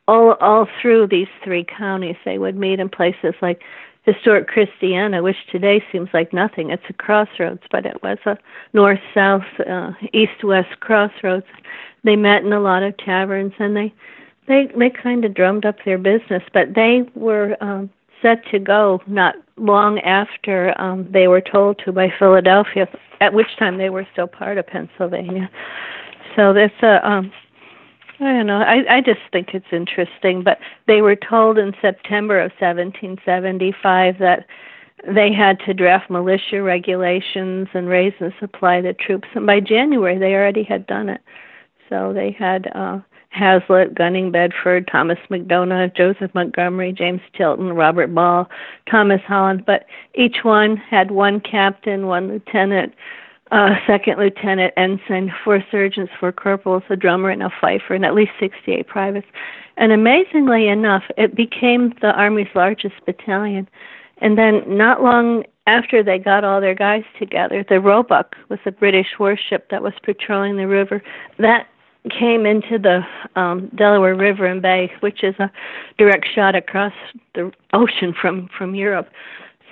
all 0.08 0.38
all 0.42 0.68
through 0.82 1.06
these 1.06 1.28
three 1.44 1.64
counties. 1.64 2.16
They 2.26 2.40
would 2.40 2.58
meet 2.58 2.80
in 2.80 2.90
places 2.90 3.36
like 3.44 3.62
historic 4.08 4.48
Christiana, 4.48 5.22
which 5.22 5.36
today 5.52 5.84
seems 5.92 6.10
like 6.14 6.32
nothing. 6.32 6.72
It's 6.72 6.84
a 6.90 6.94
crossroads, 6.94 7.62
but 7.70 7.86
it 7.86 8.02
was 8.02 8.18
a 8.26 8.38
north 8.74 9.02
south, 9.14 9.44
uh, 9.70 9.92
east 10.14 10.44
west 10.44 10.80
crossroads. 10.80 11.46
They 12.04 12.16
met 12.16 12.44
in 12.44 12.54
a 12.54 12.62
lot 12.62 12.84
of 12.84 12.96
taverns, 12.98 13.54
and 13.60 13.76
they 13.76 13.94
they 14.48 14.70
they 14.78 14.90
kind 14.90 15.26
of 15.26 15.34
drummed 15.34 15.66
up 15.66 15.76
their 15.84 15.98
business, 15.98 16.42
but 16.54 16.74
they 16.74 17.04
were 17.16 17.58
um, 17.60 17.90
set 18.22 18.46
to 18.52 18.60
go 18.60 19.02
not 19.08 19.36
long 19.58 20.00
after 20.00 20.80
um, 20.80 21.06
they 21.12 21.28
were 21.28 21.42
told 21.42 21.80
to 21.84 21.92
by 21.92 22.08
Philadelphia, 22.18 22.88
at 23.20 23.34
which 23.34 23.58
time 23.60 23.78
they 23.78 23.90
were 23.90 24.08
still 24.14 24.28
part 24.28 24.58
of 24.58 24.66
Pennsylvania. 24.68 25.50
So 26.36 26.54
that's 26.54 26.82
a 26.82 27.06
um, 27.08 27.32
I 28.20 28.34
don't 28.34 28.48
know. 28.48 28.62
I 28.62 28.98
I 28.98 29.02
just 29.02 29.20
think 29.32 29.54
it's 29.54 29.72
interesting, 29.72 30.44
but 30.44 30.60
they 30.88 31.02
were 31.02 31.16
told 31.16 31.58
in 31.58 31.74
September 31.82 32.40
of 32.40 32.52
1775 32.60 34.18
that 34.20 34.46
they 35.08 35.32
had 35.32 35.60
to 35.62 35.74
draft 35.74 36.10
militia 36.10 36.64
regulations 36.64 37.68
and 37.74 37.88
raise 37.88 38.14
and 38.20 38.34
supply 38.40 38.82
the 38.82 38.94
troops, 38.94 39.28
and 39.36 39.46
by 39.46 39.60
January 39.60 40.18
they 40.18 40.34
already 40.34 40.64
had 40.64 40.88
done 40.88 41.10
it. 41.10 41.22
So 41.90 42.12
they 42.12 42.32
had 42.32 42.68
uh, 42.74 43.00
Haslet, 43.38 43.94
Gunning 43.94 44.32
Bedford, 44.32 44.88
Thomas 44.92 45.20
McDonough, 45.30 45.96
Joseph 45.96 46.34
Montgomery, 46.34 46.92
James 46.92 47.22
Tilton, 47.36 47.74
Robert 47.74 48.14
Ball, 48.14 48.50
Thomas 48.90 49.22
Holland, 49.28 49.64
but 49.66 49.86
each 50.16 50.38
one 50.44 50.76
had 50.76 51.12
one 51.12 51.40
captain, 51.40 52.08
one 52.08 52.30
lieutenant, 52.30 52.94
uh, 53.52 53.76
second 53.86 54.18
lieutenant, 54.20 54.74
ensign, 54.78 55.34
four 55.44 55.64
sergeants, 55.72 56.12
four 56.20 56.32
corporals, 56.32 56.84
a 56.90 56.96
drummer, 56.96 57.30
and 57.30 57.44
a 57.44 57.50
fifer, 57.62 57.94
and 57.94 58.06
at 58.06 58.14
least 58.14 58.32
68 58.40 58.88
privates. 58.88 59.28
And 59.78 59.92
amazingly 59.92 60.68
enough, 60.68 61.04
it 61.18 61.36
became 61.36 61.94
the 62.02 62.12
Army's 62.12 62.48
largest 62.56 62.96
battalion. 63.06 63.68
And 64.20 64.38
then, 64.38 64.64
not 64.68 65.04
long 65.04 65.44
after 65.68 66.04
they 66.04 66.18
got 66.18 66.44
all 66.44 66.60
their 66.60 66.74
guys 66.74 67.04
together, 67.20 67.64
the 67.68 67.80
Roebuck 67.80 68.36
was 68.50 68.60
a 68.66 68.72
British 68.72 69.08
warship 69.20 69.70
that 69.70 69.84
was 69.84 69.94
patrolling 70.04 70.58
the 70.58 70.68
river. 70.68 71.04
That 71.38 71.68
came 72.10 72.46
into 72.46 72.80
the 72.80 73.02
um, 73.40 73.70
Delaware 73.76 74.16
River 74.16 74.46
and 74.46 74.62
Bay, 74.62 74.92
which 75.02 75.24
is 75.24 75.36
a 75.40 75.52
direct 75.98 76.28
shot 76.34 76.56
across 76.56 76.94
the 77.36 77.52
ocean 77.74 78.14
from 78.20 78.50
from 78.58 78.76
Europe. 78.76 79.10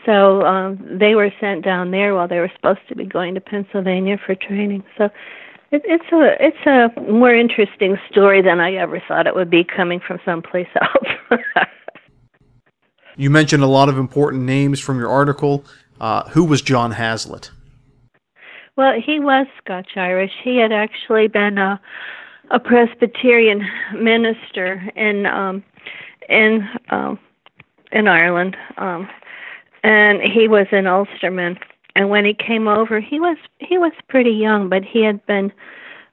So 0.06 0.44
um, 0.44 0.80
they 1.00 1.16
were 1.16 1.32
sent 1.40 1.64
down 1.64 1.92
there 1.92 2.14
while 2.14 2.28
they 2.28 2.40
were 2.40 2.52
supposed 2.56 2.88
to 2.90 2.96
be 2.96 3.06
going 3.06 3.34
to 3.36 3.42
Pennsylvania 3.42 4.18
for 4.24 4.36
training. 4.36 4.84
So 4.98 5.06
it, 5.72 5.82
it's 5.86 6.06
a 6.12 6.36
it's 6.40 6.66
a 6.98 7.12
more 7.12 7.34
interesting 7.34 7.98
story 8.10 8.42
than 8.42 8.60
I 8.60 8.76
ever 8.76 9.02
thought 9.08 9.28
it 9.28 9.36
would 9.36 9.50
be 9.50 9.64
coming 9.64 10.00
from 10.00 10.20
someplace 10.24 10.68
else. 10.82 11.40
you 13.18 13.30
mentioned 13.30 13.64
a 13.64 13.68
lot 13.68 13.90
of 13.90 13.98
important 13.98 14.44
names 14.44 14.80
from 14.80 15.00
your 15.00 15.10
article. 15.10 15.66
Uh, 16.00 16.30
who 16.30 16.44
was 16.44 16.62
John 16.62 16.94
Haslet? 16.94 17.52
Well, 18.76 18.94
he 19.04 19.20
was 19.20 19.48
Scotch 19.64 19.92
Irish. 19.96 20.34
He 20.44 20.58
had 20.58 20.72
actually 20.72 21.28
been 21.28 21.58
a 21.58 21.80
a 22.52 22.60
Presbyterian 22.60 23.68
minister 23.98 24.84
in 24.96 25.26
um, 25.26 25.64
in 26.30 26.68
um, 26.90 27.20
in 27.92 28.08
Ireland. 28.08 28.56
Um, 28.78 29.10
and 29.86 30.20
he 30.20 30.48
was 30.48 30.66
an 30.72 30.88
Ulsterman. 30.88 31.60
And 31.96 32.10
when 32.10 32.26
he 32.26 32.34
came 32.34 32.68
over, 32.68 33.00
he 33.00 33.20
was 33.20 33.38
he 33.60 33.78
was 33.78 33.94
pretty 34.10 34.32
young, 34.32 34.68
but 34.68 34.84
he 34.84 35.04
had 35.04 35.26
been 35.28 35.54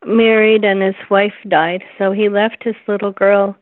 married 0.04 0.62
and 0.62 0.82
his 0.82 0.94
wife 1.10 1.32
died, 1.48 1.82
so 1.96 2.12
he 2.12 2.28
left 2.28 2.62
his 2.62 2.74
little 2.86 3.12
girl 3.12 3.56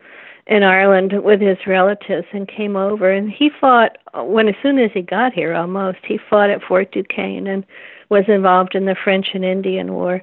in 0.46 0.64
Ireland 0.64 1.12
with 1.22 1.40
his 1.40 1.58
relatives 1.66 2.26
and 2.32 2.48
came 2.48 2.76
over. 2.76 3.10
And 3.10 3.30
he 3.30 3.50
fought 3.60 3.98
when 4.14 4.48
as 4.48 4.56
soon 4.62 4.78
as 4.78 4.90
he 4.92 5.00
got 5.00 5.32
here 5.32 5.54
almost 5.54 5.98
he 6.06 6.18
fought 6.28 6.50
at 6.50 6.62
Fort 6.62 6.90
Duquesne 6.90 7.46
and 7.46 7.64
was 8.08 8.24
involved 8.26 8.74
in 8.74 8.86
the 8.86 8.96
French 9.02 9.28
and 9.32 9.44
Indian 9.44 9.92
War. 9.92 10.22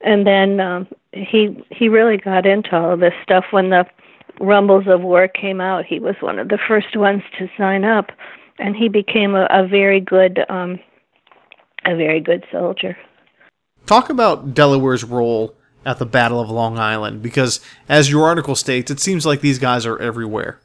And 0.00 0.26
then 0.26 0.60
um 0.60 0.88
he 1.12 1.62
he 1.70 1.90
really 1.90 2.16
got 2.16 2.46
into 2.46 2.74
all 2.74 2.94
of 2.94 3.00
this 3.00 3.14
stuff. 3.22 3.44
When 3.50 3.68
the 3.68 3.84
rumbles 4.40 4.86
of 4.86 5.02
war 5.02 5.28
came 5.28 5.60
out 5.60 5.84
he 5.84 6.00
was 6.00 6.16
one 6.20 6.38
of 6.38 6.48
the 6.48 6.58
first 6.66 6.96
ones 6.96 7.22
to 7.38 7.50
sign 7.58 7.84
up 7.84 8.10
and 8.60 8.76
he 8.76 8.88
became 8.88 9.34
a, 9.34 9.46
a 9.50 9.66
very 9.66 10.00
good 10.00 10.44
um, 10.48 10.78
a 11.84 11.96
very 11.96 12.20
good 12.20 12.44
soldier. 12.52 12.96
Talk 13.86 14.10
about 14.10 14.54
Delaware's 14.54 15.02
role 15.02 15.54
at 15.84 15.98
the 15.98 16.06
Battle 16.06 16.40
of 16.40 16.50
Long 16.50 16.78
Island, 16.78 17.22
because 17.22 17.60
as 17.88 18.10
your 18.10 18.26
article 18.26 18.54
states, 18.54 18.90
it 18.90 19.00
seems 19.00 19.24
like 19.24 19.40
these 19.40 19.58
guys 19.58 19.86
are 19.86 19.98
everywhere. 19.98 20.60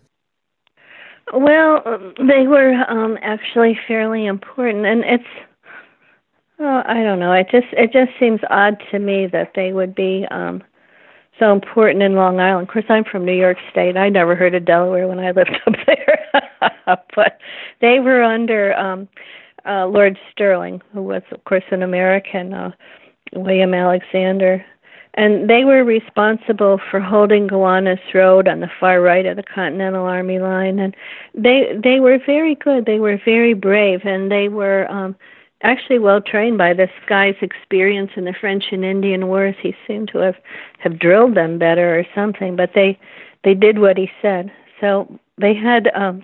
Well, 1.34 1.82
they 2.18 2.48
were 2.48 2.74
um, 2.90 3.18
actually 3.22 3.80
fairly 3.88 4.26
important, 4.26 4.86
and 4.86 5.04
it's 5.04 5.24
oh, 6.60 6.82
I 6.86 7.02
don't 7.02 7.20
know. 7.20 7.32
It 7.32 7.48
just 7.50 7.68
it 7.72 7.92
just 7.92 8.12
seems 8.20 8.42
odd 8.50 8.78
to 8.92 9.00
me 9.00 9.28
that 9.28 9.54
they 9.56 9.74
would 9.74 9.96
be 9.96 10.26
um, 10.30 10.62
so 11.40 11.52
important 11.52 12.02
in 12.02 12.16
Long 12.16 12.40
Island. 12.40 12.68
Of 12.68 12.74
course, 12.74 12.86
I'm 12.90 13.04
from 13.04 13.26
New 13.26 13.36
York 13.36 13.58
State. 13.72 13.98
I 13.98 14.10
never 14.10 14.36
heard 14.36 14.56
of 14.56 14.66
Delaware 14.66 15.08
when 15.08 15.20
I 15.20 15.32
lived 15.32 15.58
up 15.68 15.74
there, 15.86 16.26
but 17.16 17.40
they 17.82 18.00
were 18.00 18.24
under 18.24 18.74
um, 18.74 19.08
uh, 19.66 19.88
Lord 19.88 20.18
Stirling, 20.32 20.82
who 20.94 21.02
was, 21.02 21.24
of 21.32 21.44
course, 21.46 21.64
an 21.72 21.84
American, 21.84 22.54
uh, 22.54 22.72
William 23.34 23.74
Alexander, 23.74 24.66
and 25.16 25.50
they 25.50 25.64
were 25.64 25.84
responsible 25.84 26.80
for 26.92 27.00
holding 27.00 27.48
Gowanus 27.48 28.00
Road 28.14 28.48
on 28.48 28.60
the 28.60 28.70
far 28.80 29.02
right 29.02 29.26
of 29.26 29.38
the 29.38 29.44
Continental 29.44 30.06
Army 30.06 30.40
line. 30.40 30.78
And 30.80 30.96
they 31.34 31.72
they 31.82 32.02
were 32.02 32.20
very 32.26 32.56
good. 32.56 32.86
They 32.86 33.00
were 33.00 33.20
very 33.24 33.54
brave, 33.54 34.02
and 34.04 34.32
they 34.32 34.50
were. 34.50 34.90
Um, 34.92 35.16
actually 35.64 36.00
well 36.00 36.22
trained 36.22 36.58
by 36.58 36.74
this 36.74 36.92
guy's 37.08 37.36
experience 37.42 38.12
in 38.16 38.26
the 38.26 38.34
French 38.40 38.66
and 38.72 38.86
Indian 38.86 39.28
Wars. 39.28 39.56
He 39.62 39.76
seemed 39.88 40.10
to 40.10 40.20
have 40.20 40.36
have 40.80 41.00
drilled 41.00 41.36
them 41.36 41.58
better 41.58 41.98
or 41.98 42.06
something, 42.14 42.56
but 42.56 42.72
they 42.76 43.00
they 43.44 43.54
did 43.54 43.80
what 43.80 43.98
he 43.98 44.10
said. 44.22 44.52
So 44.82 45.20
they 45.38 45.54
had 45.54 45.90
um 45.96 46.24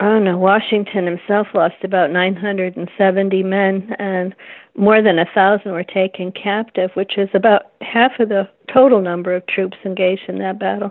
I 0.00 0.06
don't 0.06 0.24
know, 0.24 0.38
Washington 0.38 1.06
himself 1.06 1.48
lost 1.54 1.76
about 1.84 2.10
970 2.10 3.42
men 3.44 3.94
and 4.00 4.34
more 4.76 5.00
than 5.00 5.18
a 5.18 5.26
thousand 5.32 5.70
were 5.70 5.84
taken 5.84 6.32
captive, 6.32 6.90
which 6.94 7.18
is 7.18 7.28
about 7.34 7.66
half 7.82 8.18
of 8.18 8.28
the 8.28 8.48
total 8.72 9.00
number 9.00 9.32
of 9.32 9.46
troops 9.46 9.76
engaged 9.84 10.28
in 10.28 10.38
that 10.38 10.58
battle. 10.58 10.90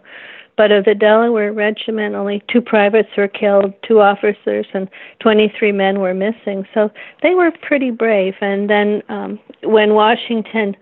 But 0.58 0.72
of 0.72 0.86
the 0.86 0.96
Delaware 0.96 1.54
Regiment, 1.54 2.16
only 2.16 2.44
two 2.52 2.62
privates 2.62 3.10
were 3.18 3.28
killed, 3.28 3.74
two 3.88 4.02
officers, 4.02 4.66
and 4.74 4.90
23 5.20 5.72
men 5.72 6.00
were 6.00 6.14
missing. 6.14 6.68
So 6.74 6.92
they 7.24 7.34
were 7.34 7.52
pretty 7.62 7.92
brave. 7.92 8.36
And 8.42 8.70
then 8.70 9.02
um, 9.10 9.40
when 9.64 9.94
Washington 9.94 10.76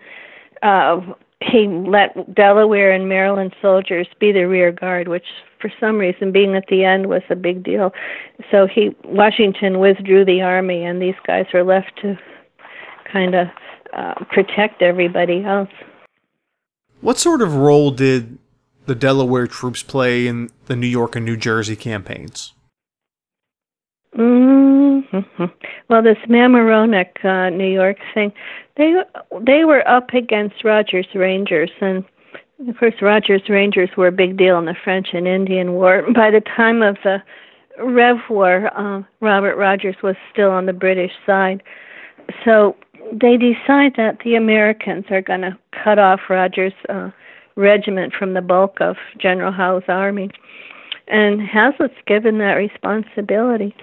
uh, 0.61 0.99
he 1.41 1.67
let 1.67 2.35
Delaware 2.35 2.91
and 2.91 3.07
Maryland 3.07 3.55
soldiers 3.61 4.07
be 4.19 4.31
the 4.31 4.47
rear 4.47 4.71
guard, 4.71 5.07
which 5.07 5.25
for 5.61 5.71
some 5.79 5.97
reason 5.97 6.31
being 6.31 6.55
at 6.55 6.65
the 6.67 6.83
end 6.83 7.07
was 7.07 7.21
a 7.29 7.35
big 7.35 7.63
deal. 7.63 7.93
So 8.51 8.67
he 8.67 8.95
Washington 9.05 9.79
withdrew 9.79 10.25
the 10.25 10.41
army, 10.41 10.83
and 10.83 11.01
these 11.01 11.15
guys 11.25 11.45
were 11.53 11.63
left 11.63 11.91
to 12.01 12.17
kind 13.11 13.35
of 13.35 13.47
uh, 13.93 14.15
protect 14.31 14.81
everybody 14.81 15.43
else. 15.43 15.69
What 17.01 17.17
sort 17.17 17.41
of 17.41 17.55
role 17.55 17.91
did 17.91 18.37
the 18.89 18.95
Delaware 18.95 19.45
troops 19.45 19.83
play 19.83 20.25
in 20.25 20.49
the 20.65 20.75
New 20.75 20.87
York 20.87 21.15
and 21.15 21.23
New 21.23 21.37
Jersey 21.37 21.75
campaigns? 21.75 22.53
Mm-hmm. 24.17 25.45
Well, 25.89 26.01
this 26.01 26.17
Mamaroneck, 26.27 27.23
uh, 27.23 27.51
New 27.51 27.71
York 27.71 27.97
thing, 28.15 28.33
they 28.77 28.95
they 29.45 29.63
were 29.63 29.87
up 29.87 30.09
against 30.15 30.63
Rogers 30.63 31.05
Rangers, 31.13 31.69
and 31.79 32.03
of 32.67 32.77
course, 32.79 32.95
Rogers 32.99 33.43
Rangers 33.47 33.89
were 33.95 34.07
a 34.07 34.11
big 34.11 34.37
deal 34.37 34.57
in 34.57 34.65
the 34.65 34.75
French 34.83 35.09
and 35.13 35.27
Indian 35.27 35.73
War. 35.73 36.03
By 36.15 36.31
the 36.31 36.41
time 36.41 36.81
of 36.81 36.97
the 37.03 37.21
Rev 37.77 38.17
War, 38.27 38.71
uh, 38.75 39.03
Robert 39.21 39.55
Rogers 39.55 39.97
was 40.01 40.15
still 40.33 40.49
on 40.49 40.65
the 40.65 40.73
British 40.73 41.11
side, 41.27 41.61
so 42.43 42.75
they 43.11 43.37
decide 43.37 43.93
that 43.97 44.17
the 44.25 44.33
Americans 44.33 45.05
are 45.11 45.21
going 45.21 45.41
to 45.41 45.55
cut 45.83 45.99
off 45.99 46.21
Rogers' 46.27 46.73
uh, 46.89 47.11
regiment 47.59 48.13
from 48.17 48.33
the 48.33 48.41
bulk 48.41 48.77
of 48.79 48.95
General 49.19 49.51
Howe's 49.51 49.83
army. 49.87 50.31
And 51.07 51.41
Haslet's 51.41 51.93
given 52.07 52.37
that 52.39 52.53
responsibility. 52.53 53.75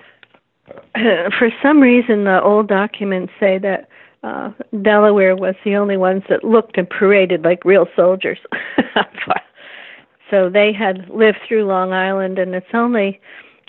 For 0.94 1.50
some 1.62 1.80
reason, 1.80 2.24
the 2.24 2.40
old 2.42 2.68
documents 2.68 3.32
say 3.38 3.58
that 3.58 3.88
uh, 4.22 4.50
Delaware 4.82 5.36
was 5.36 5.54
the 5.64 5.76
only 5.76 5.96
ones 5.96 6.22
that 6.28 6.42
looked 6.42 6.78
and 6.78 6.88
paraded 6.88 7.44
like 7.44 7.64
real 7.64 7.86
soldiers. 7.94 8.38
so 10.30 10.50
they 10.50 10.72
had 10.72 11.08
lived 11.10 11.38
through 11.46 11.66
Long 11.66 11.92
Island, 11.92 12.38
and 12.38 12.54
it's 12.54 12.66
only 12.74 13.20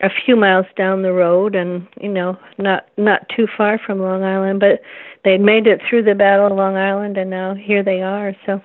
a 0.02 0.10
few 0.26 0.36
miles 0.36 0.66
down 0.76 1.02
the 1.02 1.14
road, 1.14 1.56
and 1.56 1.88
you 2.00 2.10
know, 2.10 2.38
not 2.58 2.88
not 2.98 3.28
too 3.36 3.48
far 3.58 3.80
from 3.84 4.00
Long 4.00 4.24
Island. 4.24 4.60
But 4.60 4.82
they'd 5.24 5.42
made 5.42 5.68
it 5.68 5.82
through 5.88 6.04
the 6.04 6.16
Battle 6.16 6.48
of 6.48 6.58
Long 6.58 6.76
Island, 6.76 7.18
and 7.18 7.30
now 7.30 7.54
here 7.54 7.84
they 7.84 8.02
are. 8.02 8.34
So 8.46 8.62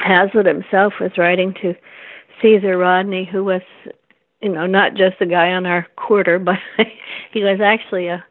Haslet 0.00 0.46
himself 0.46 0.94
was 1.00 1.12
writing 1.16 1.54
to 1.62 1.74
Caesar 2.42 2.78
Rodney, 2.78 3.24
who 3.24 3.44
was, 3.44 3.62
you 4.40 4.48
know, 4.48 4.66
not 4.66 4.94
just 4.94 5.16
a 5.20 5.26
guy 5.26 5.52
on 5.52 5.66
our 5.66 5.86
quarter, 5.96 6.38
but 6.38 6.58
he 7.32 7.42
was 7.44 7.60
actually 7.60 8.08
a 8.08 8.24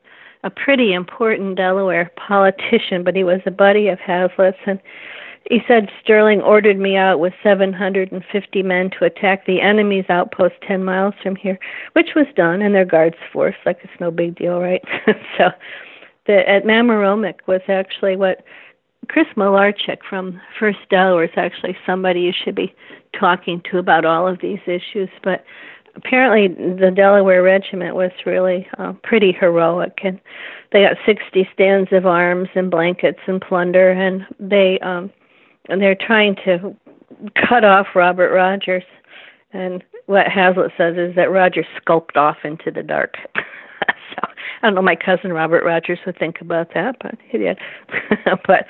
a 0.43 0.49
pretty 0.49 0.93
important 0.93 1.57
Delaware 1.57 2.11
politician, 2.15 3.03
but 3.03 3.15
he 3.15 3.23
was 3.23 3.41
a 3.45 3.51
buddy 3.51 3.87
of 3.87 3.99
Haslet's, 3.99 4.57
and 4.65 4.79
he 5.49 5.59
said 5.67 5.89
Stirling 6.01 6.41
ordered 6.41 6.77
me 6.77 6.95
out 6.95 7.19
with 7.19 7.33
750 7.41 8.63
men 8.63 8.89
to 8.91 9.05
attack 9.05 9.45
the 9.45 9.61
enemy's 9.61 10.09
outpost 10.09 10.55
10 10.67 10.83
miles 10.83 11.13
from 11.23 11.35
here, 11.35 11.57
which 11.93 12.09
was 12.15 12.27
done, 12.35 12.61
and 12.61 12.75
their 12.75 12.85
guards 12.85 13.15
force, 13.31 13.55
like 13.65 13.79
it's 13.83 13.99
no 13.99 14.11
big 14.11 14.35
deal, 14.35 14.59
right? 14.59 14.83
so 15.37 15.49
the 16.27 16.47
at 16.47 16.65
Mamaroneck 16.65 17.39
was 17.47 17.61
actually 17.67 18.15
what 18.15 18.43
Chris 19.09 19.27
Malarchik 19.35 19.99
from 20.07 20.39
First 20.59 20.79
Delaware 20.89 21.25
is 21.25 21.31
actually 21.35 21.77
somebody 21.85 22.21
you 22.21 22.33
should 22.33 22.55
be 22.55 22.73
talking 23.17 23.61
to 23.71 23.77
about 23.77 24.05
all 24.05 24.27
of 24.27 24.39
these 24.41 24.59
issues, 24.65 25.09
but 25.23 25.43
apparently 25.95 26.47
the 26.47 26.91
Delaware 26.91 27.41
Regiment 27.41 27.95
was 27.95 28.11
really 28.25 28.67
uh, 28.77 28.93
pretty 29.03 29.31
heroic, 29.31 29.99
and 30.03 30.19
they 30.71 30.83
got 30.83 30.97
60 31.05 31.49
stands 31.53 31.89
of 31.91 32.05
arms 32.05 32.49
and 32.55 32.71
blankets 32.71 33.19
and 33.27 33.41
plunder, 33.41 33.91
and 33.91 34.25
they 34.39 34.79
um, 34.79 35.11
and 35.69 35.81
they're 35.81 35.95
trying 35.99 36.35
to 36.45 36.75
cut 37.49 37.65
off 37.65 37.87
Robert 37.95 38.31
Rogers. 38.33 38.83
And 39.51 39.83
what 40.05 40.27
Haslet 40.27 40.71
says 40.77 40.95
is 40.97 41.15
that 41.15 41.31
Rogers 41.31 41.65
skulked 41.81 42.15
off 42.15 42.37
into 42.43 42.71
the 42.71 42.83
dark. 42.83 43.15
so 43.35 44.27
I 44.61 44.67
don't 44.67 44.75
know. 44.75 44.81
My 44.81 44.95
cousin 44.95 45.33
Robert 45.33 45.63
Rogers 45.65 45.99
would 46.05 46.17
think 46.17 46.41
about 46.41 46.73
that, 46.73 46.97
but 47.01 47.15
he 47.27 47.37
did. 47.37 47.57
but 48.47 48.67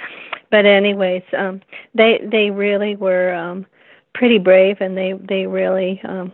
but 0.51 0.65
anyways, 0.65 1.23
um, 1.37 1.61
they 1.93 2.19
they 2.31 2.49
really 2.49 2.95
were 2.95 3.33
um, 3.33 3.65
pretty 4.13 4.39
brave, 4.39 4.77
and 4.79 4.97
they 4.97 5.13
they 5.13 5.47
really 5.47 6.01
um, 6.03 6.31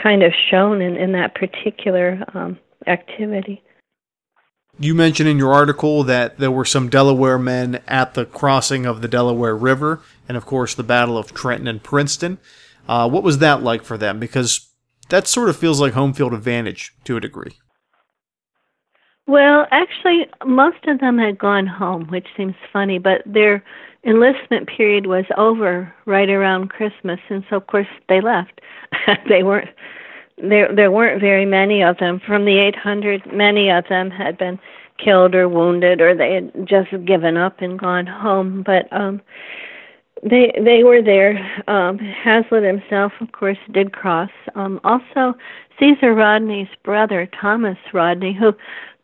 kind 0.00 0.22
of 0.22 0.32
shone 0.50 0.80
in, 0.80 0.96
in 0.96 1.12
that 1.12 1.34
particular 1.34 2.22
um, 2.34 2.58
activity. 2.86 3.62
You 4.80 4.94
mentioned 4.94 5.28
in 5.28 5.38
your 5.38 5.52
article 5.52 6.04
that 6.04 6.38
there 6.38 6.52
were 6.52 6.64
some 6.64 6.88
Delaware 6.88 7.38
men 7.38 7.82
at 7.88 8.14
the 8.14 8.24
crossing 8.24 8.86
of 8.86 9.02
the 9.02 9.08
Delaware 9.08 9.56
River, 9.56 10.00
and 10.28 10.36
of 10.36 10.46
course 10.46 10.74
the 10.74 10.84
Battle 10.84 11.18
of 11.18 11.34
Trenton 11.34 11.66
and 11.66 11.82
Princeton. 11.82 12.38
Uh, 12.88 13.08
what 13.08 13.24
was 13.24 13.38
that 13.38 13.62
like 13.62 13.82
for 13.82 13.98
them? 13.98 14.20
Because 14.20 14.68
that 15.08 15.26
sort 15.26 15.48
of 15.48 15.56
feels 15.56 15.80
like 15.80 15.94
home 15.94 16.12
field 16.12 16.32
advantage 16.32 16.94
to 17.04 17.16
a 17.16 17.20
degree. 17.20 17.58
Well, 19.28 19.66
actually, 19.70 20.26
most 20.46 20.86
of 20.86 21.00
them 21.00 21.18
had 21.18 21.38
gone 21.38 21.66
home, 21.66 22.06
which 22.06 22.26
seems 22.34 22.54
funny, 22.72 22.98
but 22.98 23.20
their 23.26 23.62
enlistment 24.02 24.68
period 24.74 25.06
was 25.06 25.26
over 25.36 25.92
right 26.06 26.30
around 26.30 26.70
Christmas, 26.70 27.20
and 27.28 27.44
so 27.50 27.56
of 27.56 27.66
course 27.66 27.86
they 28.08 28.22
left. 28.22 28.62
they 29.28 29.42
weren't 29.42 29.68
there. 30.38 30.74
There 30.74 30.90
weren't 30.90 31.20
very 31.20 31.44
many 31.44 31.82
of 31.82 31.98
them. 31.98 32.22
From 32.26 32.46
the 32.46 32.58
800, 32.58 33.30
many 33.30 33.70
of 33.70 33.84
them 33.90 34.10
had 34.10 34.38
been 34.38 34.58
killed 34.96 35.34
or 35.34 35.46
wounded, 35.46 36.00
or 36.00 36.14
they 36.14 36.32
had 36.32 36.66
just 36.66 36.88
given 37.04 37.36
up 37.36 37.60
and 37.60 37.78
gone 37.78 38.06
home. 38.06 38.62
But 38.64 38.90
um, 38.90 39.20
they 40.22 40.58
they 40.64 40.84
were 40.84 41.02
there. 41.02 41.36
Um, 41.68 41.98
Haslet 41.98 42.66
himself, 42.66 43.12
of 43.20 43.32
course, 43.32 43.58
did 43.72 43.92
cross. 43.92 44.30
Um, 44.54 44.80
also, 44.84 45.34
Caesar 45.78 46.14
Rodney's 46.14 46.68
brother, 46.82 47.28
Thomas 47.38 47.78
Rodney, 47.92 48.32
who 48.32 48.54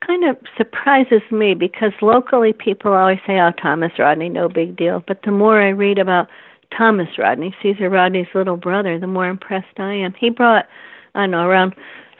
kind 0.06 0.24
of 0.24 0.36
surprises 0.56 1.22
me 1.30 1.54
because 1.54 1.92
locally 2.02 2.52
people 2.52 2.92
always 2.92 3.20
say, 3.26 3.40
"Oh, 3.40 3.52
Thomas 3.52 3.92
Rodney, 3.98 4.28
no 4.28 4.48
big 4.48 4.76
deal." 4.76 5.02
But 5.06 5.22
the 5.22 5.30
more 5.30 5.60
I 5.60 5.70
read 5.70 5.98
about 5.98 6.28
Thomas 6.76 7.08
Rodney, 7.18 7.54
Caesar 7.62 7.88
Rodney's 7.88 8.26
little 8.34 8.56
brother, 8.56 8.98
the 8.98 9.06
more 9.06 9.28
impressed 9.28 9.78
I 9.78 9.94
am. 9.94 10.14
He 10.14 10.30
brought, 10.30 10.66
I 11.14 11.20
don't 11.22 11.30
know, 11.30 11.46
around 11.46 11.74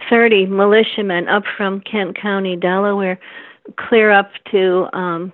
30 0.08 0.46
militiamen 0.46 1.28
up 1.28 1.44
from 1.56 1.80
Kent 1.80 2.16
County, 2.20 2.56
Delaware, 2.56 3.18
clear 3.76 4.10
up 4.10 4.30
to 4.50 4.88
um 4.92 5.32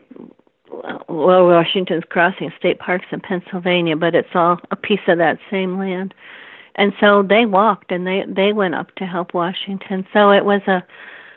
well, 1.08 1.46
Washington's 1.46 2.04
Crossing 2.08 2.52
State 2.56 2.78
Parks 2.78 3.06
in 3.10 3.20
Pennsylvania, 3.20 3.96
but 3.96 4.14
it's 4.14 4.28
all 4.34 4.60
a 4.70 4.76
piece 4.76 5.00
of 5.08 5.18
that 5.18 5.38
same 5.50 5.78
land. 5.78 6.14
And 6.76 6.92
so 7.00 7.22
they 7.22 7.44
walked 7.44 7.90
and 7.90 8.06
they 8.06 8.24
they 8.28 8.52
went 8.52 8.74
up 8.74 8.94
to 8.96 9.06
help 9.06 9.34
Washington. 9.34 10.06
So 10.12 10.30
it 10.30 10.44
was 10.44 10.62
a 10.66 10.82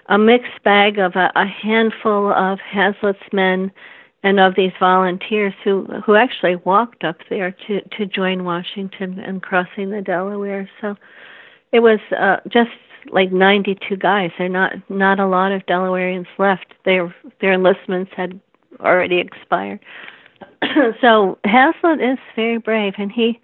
a 0.07 0.17
mixed 0.17 0.63
bag 0.63 0.99
of 0.99 1.15
a, 1.15 1.31
a 1.35 1.45
handful 1.45 2.31
of 2.31 2.59
Haslet's 2.59 3.31
men 3.31 3.71
and 4.23 4.39
of 4.39 4.55
these 4.55 4.71
volunteers 4.79 5.53
who 5.63 5.85
who 6.05 6.15
actually 6.15 6.55
walked 6.57 7.03
up 7.03 7.17
there 7.29 7.51
to 7.67 7.81
to 7.97 8.05
join 8.05 8.43
Washington 8.43 9.19
and 9.19 9.41
crossing 9.41 9.91
the 9.91 10.01
Delaware. 10.01 10.69
So 10.81 10.95
it 11.71 11.79
was 11.79 11.99
uh, 12.17 12.37
just 12.47 12.71
like 13.11 13.31
92 13.31 13.97
guys. 13.97 14.31
There 14.37 14.49
not 14.49 14.73
not 14.89 15.19
a 15.19 15.27
lot 15.27 15.51
of 15.51 15.65
Delawareans 15.65 16.27
left. 16.37 16.73
Their 16.85 17.13
their 17.41 17.53
enlistments 17.53 18.11
had 18.15 18.39
already 18.79 19.19
expired. 19.19 19.79
so 21.01 21.37
Hazlitt 21.43 22.01
is 22.01 22.17
very 22.35 22.57
brave, 22.57 22.93
and 22.97 23.11
he 23.11 23.39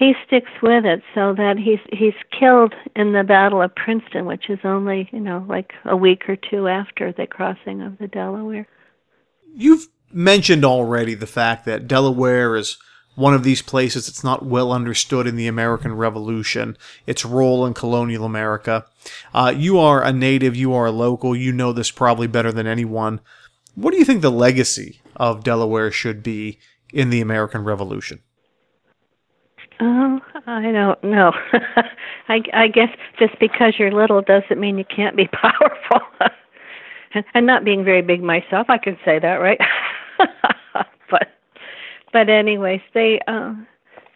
he 0.00 0.14
sticks 0.26 0.50
with 0.62 0.86
it 0.86 1.02
so 1.14 1.34
that 1.34 1.58
he's 1.58 1.78
he's 1.92 2.14
killed 2.36 2.74
in 2.96 3.12
the 3.12 3.22
Battle 3.22 3.60
of 3.60 3.74
Princeton, 3.74 4.24
which 4.24 4.48
is 4.48 4.58
only 4.64 5.10
you 5.12 5.20
know 5.20 5.44
like 5.46 5.74
a 5.84 5.94
week 5.94 6.28
or 6.28 6.36
two 6.36 6.66
after 6.68 7.12
the 7.12 7.26
crossing 7.26 7.82
of 7.82 7.98
the 7.98 8.08
Delaware. 8.08 8.66
You've 9.54 9.88
mentioned 10.10 10.64
already 10.64 11.14
the 11.14 11.26
fact 11.26 11.66
that 11.66 11.86
Delaware 11.86 12.56
is 12.56 12.78
one 13.14 13.34
of 13.34 13.44
these 13.44 13.60
places 13.60 14.06
that's 14.06 14.24
not 14.24 14.46
well 14.46 14.72
understood 14.72 15.26
in 15.26 15.36
the 15.36 15.46
American 15.46 15.94
Revolution, 15.94 16.78
its 17.06 17.26
role 17.26 17.66
in 17.66 17.74
colonial 17.74 18.24
America. 18.24 18.86
Uh, 19.34 19.52
you 19.54 19.78
are 19.78 20.02
a 20.02 20.12
native, 20.12 20.56
you 20.56 20.72
are 20.72 20.86
a 20.86 20.92
local, 20.92 21.36
you 21.36 21.52
know 21.52 21.72
this 21.74 21.90
probably 21.90 22.26
better 22.26 22.50
than 22.50 22.66
anyone. 22.66 23.20
What 23.74 23.90
do 23.90 23.98
you 23.98 24.06
think 24.06 24.22
the 24.22 24.30
legacy 24.30 25.02
of 25.16 25.44
Delaware 25.44 25.90
should 25.90 26.22
be 26.22 26.58
in 26.94 27.10
the 27.10 27.20
American 27.20 27.64
Revolution? 27.64 28.20
Oh, 29.80 30.20
I 30.46 30.70
don't 30.72 31.02
know. 31.02 31.32
I, 32.28 32.42
I 32.52 32.68
guess 32.68 32.90
just 33.18 33.38
because 33.40 33.74
you're 33.78 33.92
little 33.92 34.20
doesn't 34.20 34.60
mean 34.60 34.76
you 34.78 34.84
can't 34.84 35.16
be 35.16 35.26
powerful. 35.32 36.00
and, 37.14 37.24
and 37.34 37.46
not 37.46 37.64
being 37.64 37.84
very 37.84 38.02
big 38.02 38.22
myself, 38.22 38.66
I 38.68 38.78
can 38.78 38.98
say 39.04 39.18
that, 39.18 39.36
right? 39.36 39.58
but 41.10 41.28
but 42.12 42.28
anyways, 42.28 42.82
they 42.92 43.20
uh, 43.26 43.54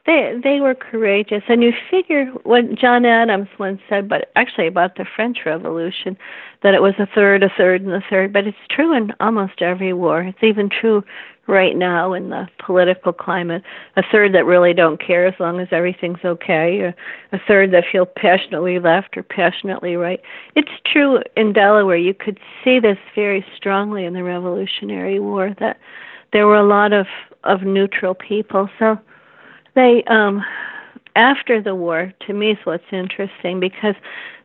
they 0.07 0.39
they 0.43 0.61
were 0.61 0.75
courageous, 0.75 1.43
and 1.49 1.63
you 1.63 1.73
figure 1.91 2.27
what 2.43 2.75
John 2.75 3.07
Adams 3.07 3.49
once 3.59 3.81
said, 3.89 4.07
but 4.09 4.31
actually 4.37 4.67
about 4.67 4.97
the 4.97 5.07
French 5.17 5.39
Revolution, 5.47 6.17
that 6.63 6.75
it 6.75 6.83
was 6.83 6.95
a 6.99 7.07
third, 7.15 7.43
a 7.43 7.49
third, 7.57 7.83
and 7.83 7.93
a 7.93 8.05
third. 8.11 8.33
But 8.33 8.47
it's 8.47 8.57
true 8.69 8.95
in 8.95 9.13
almost 9.21 9.63
every 9.63 9.95
war. 9.95 10.23
It's 10.23 10.43
even 10.43 10.69
true 10.69 11.03
right 11.47 11.77
now 11.77 12.13
in 12.13 12.31
the 12.31 12.49
political 12.59 13.13
climate. 13.13 13.63
A 13.97 14.03
third 14.11 14.35
that 14.35 14.47
really 14.47 14.73
don't 14.73 15.01
care 15.01 15.27
as 15.27 15.35
long 15.39 15.61
as 15.61 15.69
everything's 15.71 16.25
okay. 16.25 16.95
A, 17.33 17.39
third 17.47 17.73
that 17.73 17.85
feel 17.91 18.07
passionately 18.07 18.79
left 18.79 19.17
or 19.17 19.23
passionately 19.23 19.97
right. 19.97 20.21
It's 20.55 20.71
true 20.91 21.21
in 21.37 21.53
Delaware. 21.53 21.97
You 21.97 22.15
could 22.15 22.39
see 22.63 22.79
this 22.79 22.99
very 23.15 23.45
strongly 23.57 24.05
in 24.05 24.15
the 24.15 24.23
Revolutionary 24.23 25.21
War 25.21 25.55
that 25.61 25.79
there 26.33 26.47
were 26.47 26.57
a 26.57 26.67
lot 26.67 26.93
of 26.93 27.07
of 27.45 27.63
neutral 27.63 28.15
people. 28.15 28.71
So 28.79 28.99
they 29.75 30.03
um 30.05 30.43
after 31.17 31.61
the 31.61 31.75
war 31.75 32.13
to 32.27 32.33
me 32.33 32.53
is 32.53 32.59
what's 32.65 32.85
interesting 32.91 33.61
because 33.61 33.95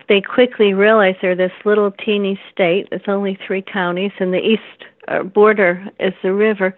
they 0.10 0.22
quickly 0.22 0.74
realized 0.74 1.20
they're 1.22 1.36
this 1.36 1.52
little 1.66 1.92
teeny 1.92 2.40
state. 2.52 2.88
It's 2.92 3.08
only 3.08 3.38
three 3.46 3.62
counties, 3.62 4.12
in 4.20 4.32
the 4.32 4.40
east 4.40 4.86
border 5.24 5.88
is 6.00 6.14
the 6.24 6.34
river, 6.34 6.76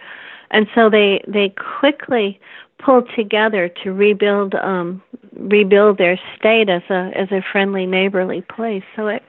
and 0.52 0.68
so 0.76 0.90
they 0.90 1.24
they 1.28 1.54
quickly 1.80 2.40
pulled 2.84 3.10
together 3.16 3.70
to 3.84 3.94
rebuild 3.94 4.56
um, 4.56 5.02
rebuild 5.34 5.98
their 5.98 6.20
state 6.38 6.70
as 6.70 6.82
a 6.90 7.12
as 7.16 7.32
a 7.32 7.42
friendly 7.52 7.86
neighborly 7.86 8.42
place. 8.42 8.84
So 8.96 9.08
it, 9.08 9.24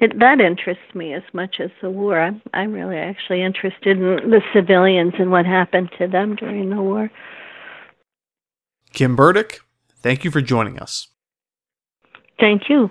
it 0.00 0.18
that 0.18 0.40
interests 0.40 0.94
me 0.94 1.12
as 1.14 1.22
much 1.32 1.56
as 1.60 1.70
the 1.82 1.90
war. 1.90 2.20
I'm 2.20 2.42
I'm 2.52 2.72
really 2.72 2.96
actually 2.96 3.42
interested 3.42 3.96
in 3.96 4.30
the 4.30 4.42
civilians 4.52 5.14
and 5.18 5.30
what 5.30 5.46
happened 5.46 5.90
to 5.98 6.06
them 6.06 6.36
during 6.36 6.70
the 6.70 6.82
war. 6.82 7.10
Kim 8.92 9.16
Burdick, 9.16 9.60
thank 9.96 10.24
you 10.24 10.30
for 10.30 10.40
joining 10.40 10.78
us. 10.78 11.08
Thank 12.38 12.68
you. 12.68 12.90